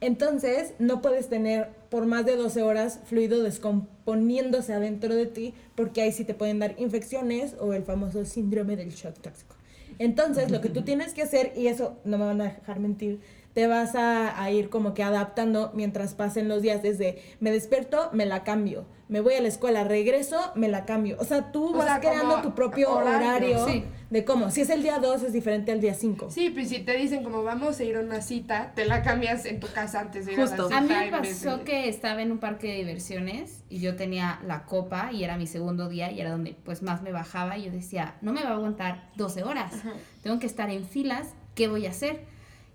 Entonces, 0.00 0.74
no 0.78 1.00
puedes 1.00 1.28
tener 1.28 1.70
por 1.92 2.06
más 2.06 2.24
de 2.24 2.36
12 2.36 2.62
horas 2.62 3.00
fluido 3.04 3.42
descomponiéndose 3.42 4.72
adentro 4.72 5.14
de 5.14 5.26
ti, 5.26 5.52
porque 5.74 6.00
ahí 6.00 6.10
sí 6.10 6.24
te 6.24 6.32
pueden 6.32 6.58
dar 6.58 6.74
infecciones 6.78 7.54
o 7.60 7.74
el 7.74 7.82
famoso 7.82 8.24
síndrome 8.24 8.76
del 8.76 8.92
shock 8.92 9.18
tóxico. 9.20 9.56
Entonces, 9.98 10.50
lo 10.50 10.62
que 10.62 10.70
tú 10.70 10.80
tienes 10.86 11.12
que 11.12 11.20
hacer, 11.20 11.52
y 11.54 11.66
eso 11.66 11.98
no 12.06 12.16
me 12.16 12.24
van 12.24 12.40
a 12.40 12.44
dejar 12.44 12.80
mentir, 12.80 13.20
te 13.54 13.66
vas 13.66 13.94
a, 13.94 14.42
a 14.42 14.50
ir 14.50 14.70
como 14.70 14.94
que 14.94 15.02
adaptando 15.02 15.70
mientras 15.74 16.14
pasen 16.14 16.48
los 16.48 16.62
días, 16.62 16.82
desde 16.82 17.22
me 17.40 17.50
despierto, 17.50 18.08
me 18.12 18.24
la 18.26 18.44
cambio, 18.44 18.86
me 19.08 19.20
voy 19.20 19.34
a 19.34 19.42
la 19.42 19.48
escuela, 19.48 19.84
regreso, 19.84 20.38
me 20.54 20.68
la 20.68 20.86
cambio. 20.86 21.16
O 21.20 21.24
sea, 21.24 21.52
tú 21.52 21.68
O 21.68 21.72
vas 21.76 21.84
sea, 21.84 22.00
creando 22.00 22.40
tu 22.40 22.54
propio 22.54 22.90
horario, 22.94 23.58
horario, 23.58 23.66
sí. 23.68 23.84
de 24.08 24.24
cómo. 24.24 24.50
Si 24.50 24.62
es 24.62 24.70
el 24.70 24.82
día 24.82 24.98
2, 25.00 25.24
es 25.24 25.32
diferente 25.34 25.70
al 25.70 25.82
día 25.82 25.92
5. 25.92 26.30
Sí, 26.30 26.48
pues 26.48 26.70
si 26.70 26.78
te 26.78 26.96
dicen 26.96 27.22
como 27.22 27.42
vamos 27.42 27.78
a 27.78 27.84
ir 27.84 27.96
a 27.96 28.00
una 28.00 28.22
cita, 28.22 28.72
te 28.74 28.86
la 28.86 29.02
cambias 29.02 29.44
en 29.44 29.60
tu 29.60 29.66
casa 29.66 30.00
antes 30.00 30.24
de 30.24 30.32
ir 30.32 30.40
a 30.40 30.46
Justo. 30.46 30.70
la 30.70 30.78
A 30.78 30.82
cita. 30.82 30.98
mí 31.04 31.10
me 31.10 31.18
pasó 31.18 31.58
de- 31.58 31.64
que 31.64 31.88
estaba 31.90 32.22
en 32.22 32.32
un 32.32 32.38
parque 32.38 32.68
de 32.68 32.78
diversiones 32.78 33.64
y 33.68 33.80
yo 33.80 33.96
tenía 33.96 34.40
la 34.46 34.64
copa 34.64 35.10
y 35.12 35.24
era 35.24 35.36
mi 35.36 35.46
segundo 35.46 35.90
día 35.90 36.10
y 36.10 36.18
era 36.22 36.30
donde 36.30 36.54
pues 36.64 36.80
más 36.82 37.02
me 37.02 37.12
bajaba 37.12 37.58
y 37.58 37.64
yo 37.64 37.70
decía, 37.70 38.14
no 38.22 38.32
me 38.32 38.42
va 38.42 38.50
a 38.50 38.54
aguantar 38.54 39.10
12 39.16 39.42
horas, 39.42 39.74
tengo 40.22 40.38
que 40.38 40.46
estar 40.46 40.70
en 40.70 40.86
filas, 40.86 41.34
¿qué 41.54 41.68
voy 41.68 41.84
a 41.84 41.90
hacer? 41.90 42.20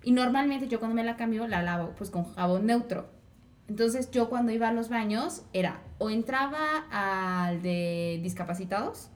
Y 0.04 0.12
normalmente 0.12 0.68
yo 0.68 0.80
cuando 0.80 0.96
me 0.96 1.04
la 1.04 1.18
cambio 1.18 1.48
la 1.48 1.62
lavo 1.62 1.94
pues 1.98 2.10
con 2.12 2.26
jabón 2.34 2.66
neutro. 2.66 3.10
Entonces 3.68 4.10
yo 4.12 4.30
cuando 4.30 4.52
iba 4.52 4.70
a 4.70 4.72
los 4.72 4.90
baños 4.90 5.44
era 5.54 5.82
o 5.98 6.10
entraba 6.10 6.86
al 6.92 7.62
de 7.62 8.20
discapacitados 8.24 9.10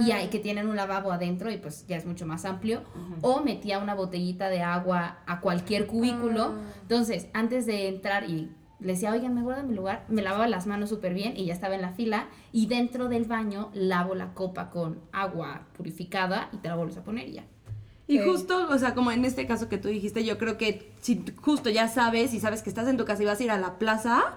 y 0.00 0.12
Ah. 0.12 0.16
hay 0.16 0.28
que 0.28 0.38
tienen 0.38 0.68
un 0.68 0.76
lavabo 0.76 1.12
adentro 1.12 1.50
y 1.50 1.58
pues 1.58 1.86
ya 1.86 1.96
es 1.96 2.06
mucho 2.06 2.24
más 2.26 2.44
amplio. 2.44 2.82
O 3.20 3.40
metía 3.42 3.78
una 3.78 3.94
botellita 3.94 4.48
de 4.48 4.62
agua 4.62 5.18
a 5.26 5.40
cualquier 5.40 5.86
cubículo. 5.86 6.54
Ah. 6.56 6.72
Entonces, 6.82 7.28
antes 7.34 7.66
de 7.66 7.88
entrar 7.88 8.28
y 8.30 8.50
le 8.80 8.92
decía, 8.92 9.12
oigan, 9.12 9.34
me 9.34 9.42
guardan 9.42 9.68
mi 9.68 9.74
lugar, 9.74 10.04
me 10.08 10.22
lavaba 10.22 10.46
las 10.46 10.66
manos 10.66 10.88
súper 10.90 11.14
bien 11.14 11.36
y 11.36 11.46
ya 11.46 11.52
estaba 11.54 11.74
en 11.74 11.82
la 11.82 11.90
fila. 11.92 12.28
Y 12.52 12.66
dentro 12.66 13.08
del 13.08 13.24
baño 13.24 13.70
lavo 13.74 14.14
la 14.14 14.32
copa 14.34 14.70
con 14.70 15.00
agua 15.12 15.66
purificada 15.76 16.48
y 16.52 16.58
te 16.58 16.68
la 16.68 16.76
vuelves 16.76 16.96
a 16.96 17.02
poner 17.04 17.28
y 17.28 17.32
ya. 17.34 17.44
Y 18.06 18.18
justo, 18.18 18.68
o 18.68 18.78
sea, 18.78 18.94
como 18.94 19.10
en 19.12 19.24
este 19.24 19.46
caso 19.46 19.68
que 19.68 19.78
tú 19.78 19.88
dijiste, 19.88 20.24
yo 20.24 20.36
creo 20.36 20.58
que 20.58 20.92
si 21.00 21.24
justo 21.40 21.70
ya 21.70 21.88
sabes 21.88 22.34
y 22.34 22.40
sabes 22.40 22.62
que 22.62 22.68
estás 22.68 22.86
en 22.88 22.96
tu 22.98 23.04
casa 23.04 23.22
y 23.22 23.26
vas 23.26 23.40
a 23.40 23.44
ir 23.44 23.50
a 23.50 23.58
la 23.58 23.78
plaza, 23.78 24.34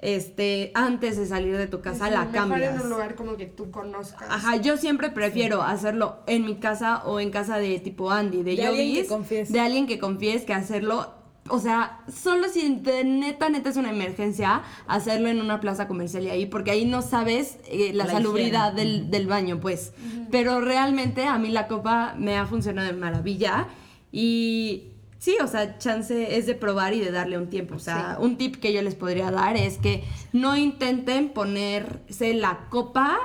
este, 0.00 0.70
antes 0.74 1.18
de 1.18 1.26
salir 1.26 1.56
de 1.58 1.66
tu 1.66 1.80
casa 1.80 2.06
Sí, 2.06 2.12
la 2.12 2.20
mejor 2.24 2.32
cambias. 2.34 2.74
en 2.76 2.80
un 2.82 2.90
lugar 2.90 3.14
como 3.16 3.36
que 3.36 3.46
tú 3.46 3.70
conozcas. 3.70 4.28
Ajá, 4.30 4.56
yo 4.56 4.76
siempre 4.76 5.10
prefiero 5.10 5.62
hacerlo 5.62 6.18
en 6.26 6.44
mi 6.46 6.56
casa 6.56 7.02
o 7.04 7.20
en 7.20 7.30
casa 7.30 7.58
de 7.58 7.78
tipo 7.80 8.10
Andy, 8.10 8.42
de, 8.42 8.56
De 8.56 8.66
alguien 8.66 8.86
que 8.88 8.94
Yogis, 8.94 9.08
confíes. 9.08 9.52
de 9.52 9.60
alguien 9.60 9.86
que 9.86 9.98
confíes 9.98 10.44
que 10.44 10.54
hacerlo, 10.54 11.12
o 11.48 11.58
sea, 11.58 12.00
solo 12.12 12.48
si 12.48 12.76
de 12.76 13.02
neta, 13.04 13.48
neta 13.48 13.70
es 13.70 13.76
una 13.76 13.90
emergencia, 13.90 14.62
hacerlo 14.86 15.28
en 15.28 15.40
una 15.40 15.58
plaza 15.60 15.88
comercial 15.88 16.24
y 16.24 16.30
ahí, 16.30 16.46
porque 16.46 16.70
ahí 16.70 16.84
no 16.84 17.02
sabes 17.02 17.58
eh, 17.66 17.92
la, 17.94 18.04
La 18.04 18.12
salubridad 18.12 18.72
del, 18.72 19.10
del 19.10 19.26
baño, 19.26 19.58
pues. 19.60 19.92
Pero 20.30 20.60
realmente 20.60 21.24
a 21.26 21.38
mí 21.38 21.48
la 21.50 21.66
copa 21.66 22.14
me 22.18 22.36
ha 22.36 22.46
funcionado 22.46 22.86
de 22.86 22.94
maravilla 22.94 23.68
y... 24.12 24.84
Sí, 25.18 25.36
o 25.42 25.46
sea, 25.46 25.76
chance 25.76 26.38
es 26.38 26.46
de 26.46 26.54
probar 26.54 26.94
y 26.94 27.00
de 27.00 27.10
darle 27.10 27.36
un 27.36 27.50
tiempo. 27.50 27.74
O 27.74 27.78
sea, 27.78 28.16
un 28.18 28.38
tip 28.38 28.56
que 28.56 28.72
yo 28.72 28.80
les 28.80 28.94
podría 28.94 29.30
dar 29.30 29.54
es 29.54 29.76
que 29.76 30.02
no 30.32 30.56
intenten 30.56 31.28
ponerse 31.28 32.32
la 32.32 32.68
copa 32.70 33.18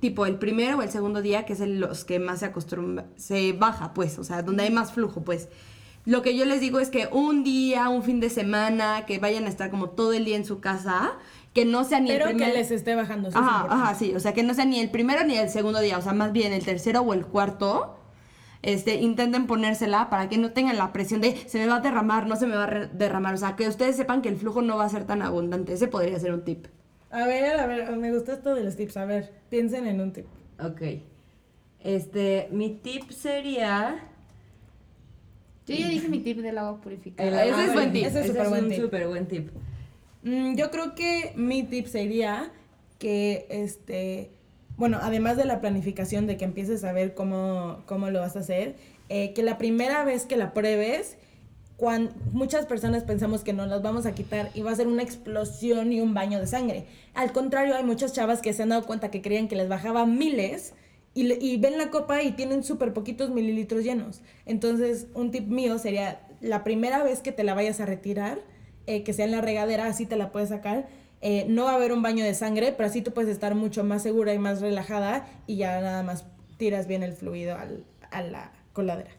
tipo 0.00 0.26
el 0.26 0.36
primero 0.36 0.76
o 0.78 0.82
el 0.82 0.90
segundo 0.90 1.22
día, 1.22 1.46
que 1.46 1.54
es 1.54 1.60
el- 1.60 1.80
los 1.80 2.04
que 2.04 2.18
más 2.18 2.40
se 2.40 2.44
acostumbra, 2.46 3.06
se 3.16 3.54
baja, 3.54 3.94
pues, 3.94 4.18
o 4.18 4.24
sea, 4.24 4.42
donde 4.42 4.64
hay 4.64 4.70
más 4.70 4.92
flujo, 4.92 5.22
pues. 5.24 5.48
Lo 6.06 6.22
que 6.22 6.36
yo 6.36 6.44
les 6.44 6.60
digo 6.60 6.80
es 6.80 6.88
que 6.88 7.08
un 7.12 7.44
día, 7.44 7.88
un 7.88 8.02
fin 8.02 8.20
de 8.20 8.30
semana, 8.30 9.04
que 9.06 9.18
vayan 9.18 9.44
a 9.44 9.48
estar 9.48 9.70
como 9.70 9.90
todo 9.90 10.12
el 10.12 10.24
día 10.24 10.36
en 10.36 10.44
su 10.44 10.60
casa, 10.60 11.12
que 11.52 11.64
no 11.64 11.84
sea 11.84 12.00
ni 12.00 12.08
Pero 12.08 12.26
el 12.26 12.32
que 12.32 12.36
primer... 12.36 12.54
les 12.54 12.70
esté 12.70 12.94
bajando. 12.94 13.28
eso 13.28 13.38
es 13.38 13.44
Ajá, 13.44 13.66
ajá, 13.68 13.94
sí, 13.94 14.14
o 14.14 14.20
sea, 14.20 14.32
que 14.32 14.42
no 14.42 14.54
sea 14.54 14.64
ni 14.64 14.80
el 14.80 14.90
primero 14.90 15.24
ni 15.24 15.36
el 15.36 15.50
segundo 15.50 15.80
día, 15.80 15.98
o 15.98 16.02
sea, 16.02 16.12
más 16.12 16.32
bien 16.32 16.52
el 16.52 16.64
tercero 16.64 17.00
o 17.02 17.12
el 17.12 17.26
cuarto. 17.26 17.96
Este, 18.62 18.96
intenten 18.96 19.46
ponérsela 19.46 20.10
para 20.10 20.28
que 20.28 20.36
no 20.36 20.52
tengan 20.52 20.76
la 20.76 20.92
presión 20.92 21.22
de 21.22 21.34
se 21.48 21.58
me 21.58 21.66
va 21.66 21.76
a 21.76 21.80
derramar, 21.80 22.26
no 22.26 22.36
se 22.36 22.46
me 22.46 22.56
va 22.56 22.64
a 22.64 22.86
derramar, 22.86 23.32
o 23.32 23.38
sea, 23.38 23.56
que 23.56 23.66
ustedes 23.66 23.96
sepan 23.96 24.20
que 24.20 24.28
el 24.28 24.36
flujo 24.36 24.60
no 24.60 24.76
va 24.76 24.84
a 24.84 24.88
ser 24.90 25.06
tan 25.06 25.22
abundante. 25.22 25.72
Ese 25.72 25.88
podría 25.88 26.18
ser 26.18 26.32
un 26.34 26.44
tip. 26.44 26.66
A 27.10 27.26
ver, 27.26 27.58
a 27.58 27.66
ver, 27.66 27.96
me 27.96 28.12
gustó 28.12 28.32
esto 28.32 28.54
de 28.54 28.62
los 28.62 28.76
tips. 28.76 28.96
A 28.98 29.04
ver, 29.04 29.32
piensen 29.48 29.86
en 29.86 30.00
un 30.00 30.12
tip. 30.12 30.26
Ok. 30.62 30.82
Este, 31.80 32.48
mi 32.52 32.70
tip 32.70 33.10
sería... 33.10 34.06
Yo 35.70 35.76
ya 35.76 35.88
dije 35.88 36.08
mi 36.08 36.20
tip 36.20 36.38
del 36.38 36.58
agua 36.58 36.80
purificada. 36.80 37.44
Ese 37.44 37.64
es 37.66 37.72
buen 37.74 37.92
tip. 37.92 38.06
Ese 38.06 38.20
es 38.20 38.26
súper 38.28 38.48
buen 38.48 38.64
un 38.64 38.70
tip. 38.70 38.80
súper 38.80 39.08
buen 39.08 39.26
tip. 39.26 39.48
Mm, 40.22 40.54
yo 40.56 40.70
creo 40.70 40.94
que 40.94 41.32
mi 41.36 41.62
tip 41.62 41.86
sería 41.86 42.50
que, 42.98 43.46
este, 43.48 44.30
bueno, 44.76 44.98
además 45.00 45.36
de 45.36 45.44
la 45.44 45.60
planificación 45.60 46.26
de 46.26 46.36
que 46.36 46.44
empieces 46.44 46.84
a 46.84 46.92
ver 46.92 47.14
cómo, 47.14 47.82
cómo 47.86 48.10
lo 48.10 48.20
vas 48.20 48.36
a 48.36 48.40
hacer, 48.40 48.76
eh, 49.08 49.32
que 49.32 49.42
la 49.42 49.56
primera 49.58 50.04
vez 50.04 50.26
que 50.26 50.36
la 50.36 50.52
pruebes, 50.52 51.16
cuan- 51.76 52.10
muchas 52.32 52.66
personas 52.66 53.04
pensamos 53.04 53.42
que 53.42 53.52
nos 53.54 53.68
las 53.68 53.80
vamos 53.82 54.04
a 54.04 54.12
quitar 54.12 54.50
y 54.54 54.60
va 54.62 54.70
a 54.72 54.76
ser 54.76 54.86
una 54.86 55.02
explosión 55.02 55.92
y 55.92 56.00
un 56.00 56.12
baño 56.12 56.38
de 56.38 56.46
sangre. 56.46 56.84
Al 57.14 57.32
contrario, 57.32 57.74
hay 57.74 57.84
muchas 57.84 58.12
chavas 58.12 58.42
que 58.42 58.52
se 58.52 58.62
han 58.62 58.68
dado 58.68 58.84
cuenta 58.84 59.10
que 59.10 59.22
creían 59.22 59.48
que 59.48 59.56
les 59.56 59.68
bajaba 59.68 60.04
miles 60.04 60.74
y, 61.14 61.56
ven 61.56 61.76
la 61.76 61.90
copa 61.90 62.22
y 62.22 62.32
tienen 62.32 62.62
súper 62.62 62.92
poquitos 62.92 63.30
mililitros 63.30 63.82
llenos. 63.84 64.20
Entonces, 64.46 65.08
un 65.14 65.30
tip 65.30 65.48
mío 65.48 65.78
sería 65.78 66.20
la 66.40 66.62
primera 66.62 67.02
vez 67.02 67.20
que 67.20 67.32
te 67.32 67.42
la 67.44 67.54
vayas 67.54 67.80
a 67.80 67.86
retirar, 67.86 68.38
eh, 68.86 69.02
que 69.02 69.12
sea 69.12 69.24
en 69.24 69.32
la 69.32 69.40
regadera, 69.40 69.86
así 69.86 70.06
te 70.06 70.16
la 70.16 70.30
puedes 70.32 70.50
sacar. 70.50 70.88
Eh, 71.20 71.46
no 71.48 71.64
va 71.64 71.72
a 71.72 71.74
haber 71.74 71.92
un 71.92 72.02
baño 72.02 72.24
de 72.24 72.34
sangre, 72.34 72.72
pero 72.72 72.88
así 72.88 73.02
tú 73.02 73.12
puedes 73.12 73.30
estar 73.30 73.54
mucho 73.54 73.84
más 73.84 74.02
segura 74.02 74.32
y 74.32 74.38
más 74.38 74.60
relajada 74.60 75.26
y 75.46 75.56
ya 75.56 75.80
nada 75.80 76.02
más 76.02 76.24
tiras 76.56 76.86
bien 76.86 77.02
el 77.02 77.12
fluido 77.12 77.56
al- 77.56 77.84
a 78.10 78.22
la 78.22 78.52
coladera. 78.72 79.10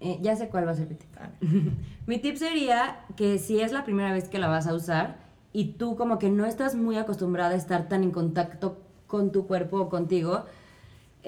Eh, 0.00 0.18
ya 0.22 0.36
sé 0.36 0.48
cuál 0.48 0.66
va 0.66 0.72
a 0.72 0.76
ser 0.76 0.88
mi 0.88 0.94
tip. 0.94 1.08
Mi 2.06 2.18
tip 2.18 2.36
sería 2.36 3.00
que 3.16 3.38
si 3.38 3.60
es 3.60 3.72
la 3.72 3.84
primera 3.84 4.12
vez 4.12 4.28
que 4.28 4.38
la 4.38 4.48
vas 4.48 4.66
a 4.66 4.74
usar 4.74 5.16
y 5.52 5.72
tú 5.72 5.96
como 5.96 6.18
que 6.18 6.30
no 6.30 6.46
estás 6.46 6.74
muy 6.74 6.96
acostumbrada 6.96 7.50
a 7.50 7.56
estar 7.56 7.88
tan 7.88 8.02
en 8.04 8.10
contacto 8.12 8.78
con 9.06 9.32
tu 9.32 9.46
cuerpo 9.46 9.78
o 9.80 9.88
contigo, 9.88 10.44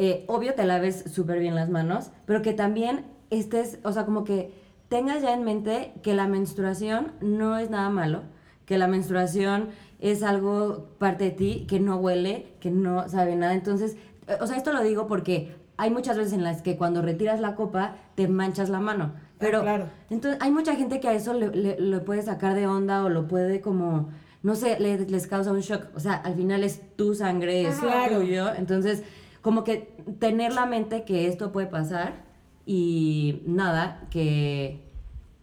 eh, 0.01 0.25
obvio 0.29 0.55
te 0.55 0.65
laves 0.65 1.05
súper 1.13 1.39
bien 1.41 1.55
las 1.55 1.69
manos, 1.69 2.11
pero 2.25 2.41
que 2.41 2.53
también 2.55 3.05
estés, 3.31 3.79
o 3.85 3.93
sea, 3.93 4.05
como 4.07 4.25
que 4.25 4.55
tengas 4.89 5.21
ya 5.23 5.35
en 5.35 5.45
mente 5.45 5.93
que 6.03 6.15
la 6.15 6.27
menstruación 6.29 7.13
no 7.21 7.59
es 7.59 7.69
nada 7.69 7.91
malo, 7.91 8.23
que 8.65 8.79
la 8.79 8.87
menstruación 8.89 9.69
es 10.01 10.23
algo 10.23 10.89
parte 10.99 11.25
de 11.25 11.31
ti, 11.33 11.67
que 11.69 11.81
no 11.81 11.97
huele, 11.97 12.55
que 12.61 12.71
no 12.71 13.09
sabe 13.09 13.35
nada. 13.37 13.53
Entonces, 13.55 13.97
eh, 14.29 14.37
o 14.41 14.47
sea, 14.47 14.57
esto 14.57 14.73
lo 14.73 14.83
digo 14.83 15.07
porque 15.09 15.55
hay 15.77 15.91
muchas 15.91 16.17
veces 16.17 16.33
en 16.33 16.45
las 16.45 16.63
que 16.63 16.77
cuando 16.77 17.03
retiras 17.03 17.41
la 17.41 17.55
copa 17.55 17.97
te 18.15 18.29
manchas 18.29 18.69
la 18.71 18.79
mano. 18.81 19.13
Pero 19.39 19.61
claro. 19.63 19.87
entonces 20.11 20.41
hay 20.43 20.51
mucha 20.51 20.75
gente 20.75 20.99
que 21.01 21.09
a 21.09 21.13
eso 21.13 21.33
le, 21.35 21.49
le- 21.51 21.79
le 21.81 22.01
puede 22.01 22.23
sacar 22.23 22.55
de 22.55 22.67
onda 22.67 23.05
o 23.05 23.09
lo 23.09 23.29
puede 23.29 23.61
como, 23.61 24.09
no 24.43 24.55
sé, 24.57 24.79
le- 24.81 24.99
les 25.09 25.27
causa 25.27 25.53
un 25.53 25.61
shock. 25.61 25.87
O 25.95 26.01
sea, 26.01 26.15
al 26.15 26.35
final 26.35 26.65
es 26.65 26.81
tu 26.97 27.15
sangre, 27.15 27.67
es 27.69 27.79
Claro. 27.79 28.21
tuyo. 28.21 28.53
Entonces, 28.55 29.03
como 29.49 29.65
que 29.65 29.97
tener 30.19 30.53
la 30.53 30.67
mente 30.67 31.05
que 31.05 31.27
esto 31.27 31.53
puede 31.53 31.69
pasar 31.69 32.23
y 32.67 33.41
nada, 33.47 34.07
que, 34.11 34.85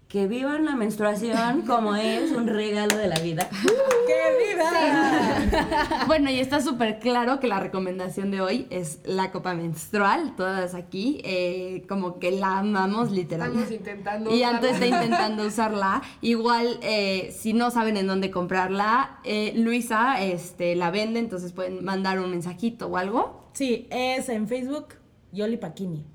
que 0.08 0.28
vivan 0.28 0.64
la 0.64 0.76
menstruación 0.76 1.62
como 1.66 1.96
es 1.96 2.32
un 2.32 2.46
regalo 2.46 2.98
de 2.98 3.08
la 3.08 3.18
vida. 3.18 3.50
¡Que 4.08 4.54
viva! 4.54 6.06
Bueno, 6.06 6.30
y 6.30 6.40
está 6.40 6.62
súper 6.62 7.00
claro 7.00 7.40
que 7.40 7.48
la 7.48 7.60
recomendación 7.60 8.30
de 8.30 8.42
hoy 8.42 8.68
es 8.70 9.00
la 9.06 9.32
copa 9.32 9.56
menstrual. 9.56 10.36
Todas 10.36 10.76
aquí, 10.76 11.20
eh, 11.24 11.84
como 11.90 12.20
que 12.20 12.30
la 12.30 12.60
amamos 12.60 13.10
literal. 13.10 13.50
Estamos 13.50 13.72
intentando. 13.72 14.32
Y 14.32 14.42
usarla. 14.42 14.70
está 14.70 14.86
intentando 14.86 15.48
usarla. 15.48 16.04
Igual, 16.22 16.78
eh, 16.84 17.36
si 17.36 17.54
no 17.54 17.72
saben 17.72 17.98
en 17.98 18.06
dónde 18.06 18.30
comprarla, 18.30 19.20
eh, 19.24 19.54
Luisa 19.56 20.22
este, 20.22 20.76
la 20.76 20.92
vende, 20.92 21.20
entonces 21.20 21.54
pueden 21.54 21.84
mandar 21.84 22.20
un 22.20 22.30
mensajito 22.30 22.86
o 22.86 22.98
algo. 22.98 23.45
Sí, 23.56 23.88
es 23.90 24.30
en 24.30 24.48
Facebook, 24.48 24.90
Yoli 25.32 25.58
Paquini. 25.58 26.06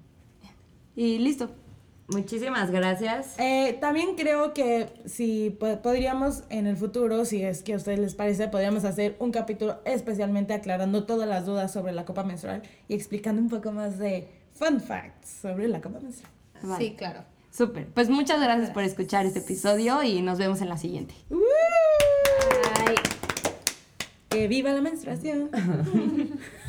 Y 0.94 1.18
listo. 1.18 1.50
Muchísimas 2.08 2.70
gracias. 2.72 3.34
Eh, 3.38 3.78
también 3.80 4.16
creo 4.16 4.52
que 4.52 4.88
si 5.06 5.50
po- 5.50 5.80
podríamos 5.80 6.42
en 6.50 6.66
el 6.66 6.76
futuro, 6.76 7.24
si 7.24 7.42
es 7.42 7.62
que 7.62 7.72
a 7.74 7.76
ustedes 7.76 7.98
les 8.00 8.14
parece, 8.16 8.48
podríamos 8.48 8.84
hacer 8.84 9.14
un 9.20 9.30
capítulo 9.30 9.78
especialmente 9.84 10.52
aclarando 10.52 11.04
todas 11.04 11.28
las 11.28 11.46
dudas 11.46 11.72
sobre 11.72 11.92
la 11.92 12.04
copa 12.04 12.24
menstrual 12.24 12.62
y 12.88 12.94
explicando 12.94 13.40
un 13.40 13.48
poco 13.48 13.70
más 13.72 13.98
de 13.98 14.28
fun 14.52 14.80
facts 14.80 15.28
sobre 15.40 15.68
la 15.68 15.80
copa 15.80 16.00
menstrual. 16.00 16.32
Vale. 16.62 16.84
Sí, 16.84 16.94
claro. 16.96 17.20
Súper. 17.52 17.86
Pues 17.86 18.10
muchas 18.10 18.40
gracias 18.40 18.70
por 18.70 18.82
escuchar 18.82 19.24
este 19.24 19.38
episodio 19.38 20.02
y 20.02 20.20
nos 20.20 20.38
vemos 20.38 20.60
en 20.60 20.68
la 20.68 20.76
siguiente. 20.78 21.14
Ay. 22.86 22.94
¡Que 24.30 24.46
viva 24.46 24.70
la 24.70 24.80
menstruación! 24.80 25.50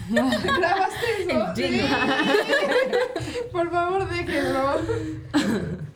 ¿Grabaste 0.09 1.05
eso? 1.19 1.53
Jingle. 1.55 1.87
Por 3.51 3.69
favor, 3.69 4.09
déjenlo. 4.09 4.81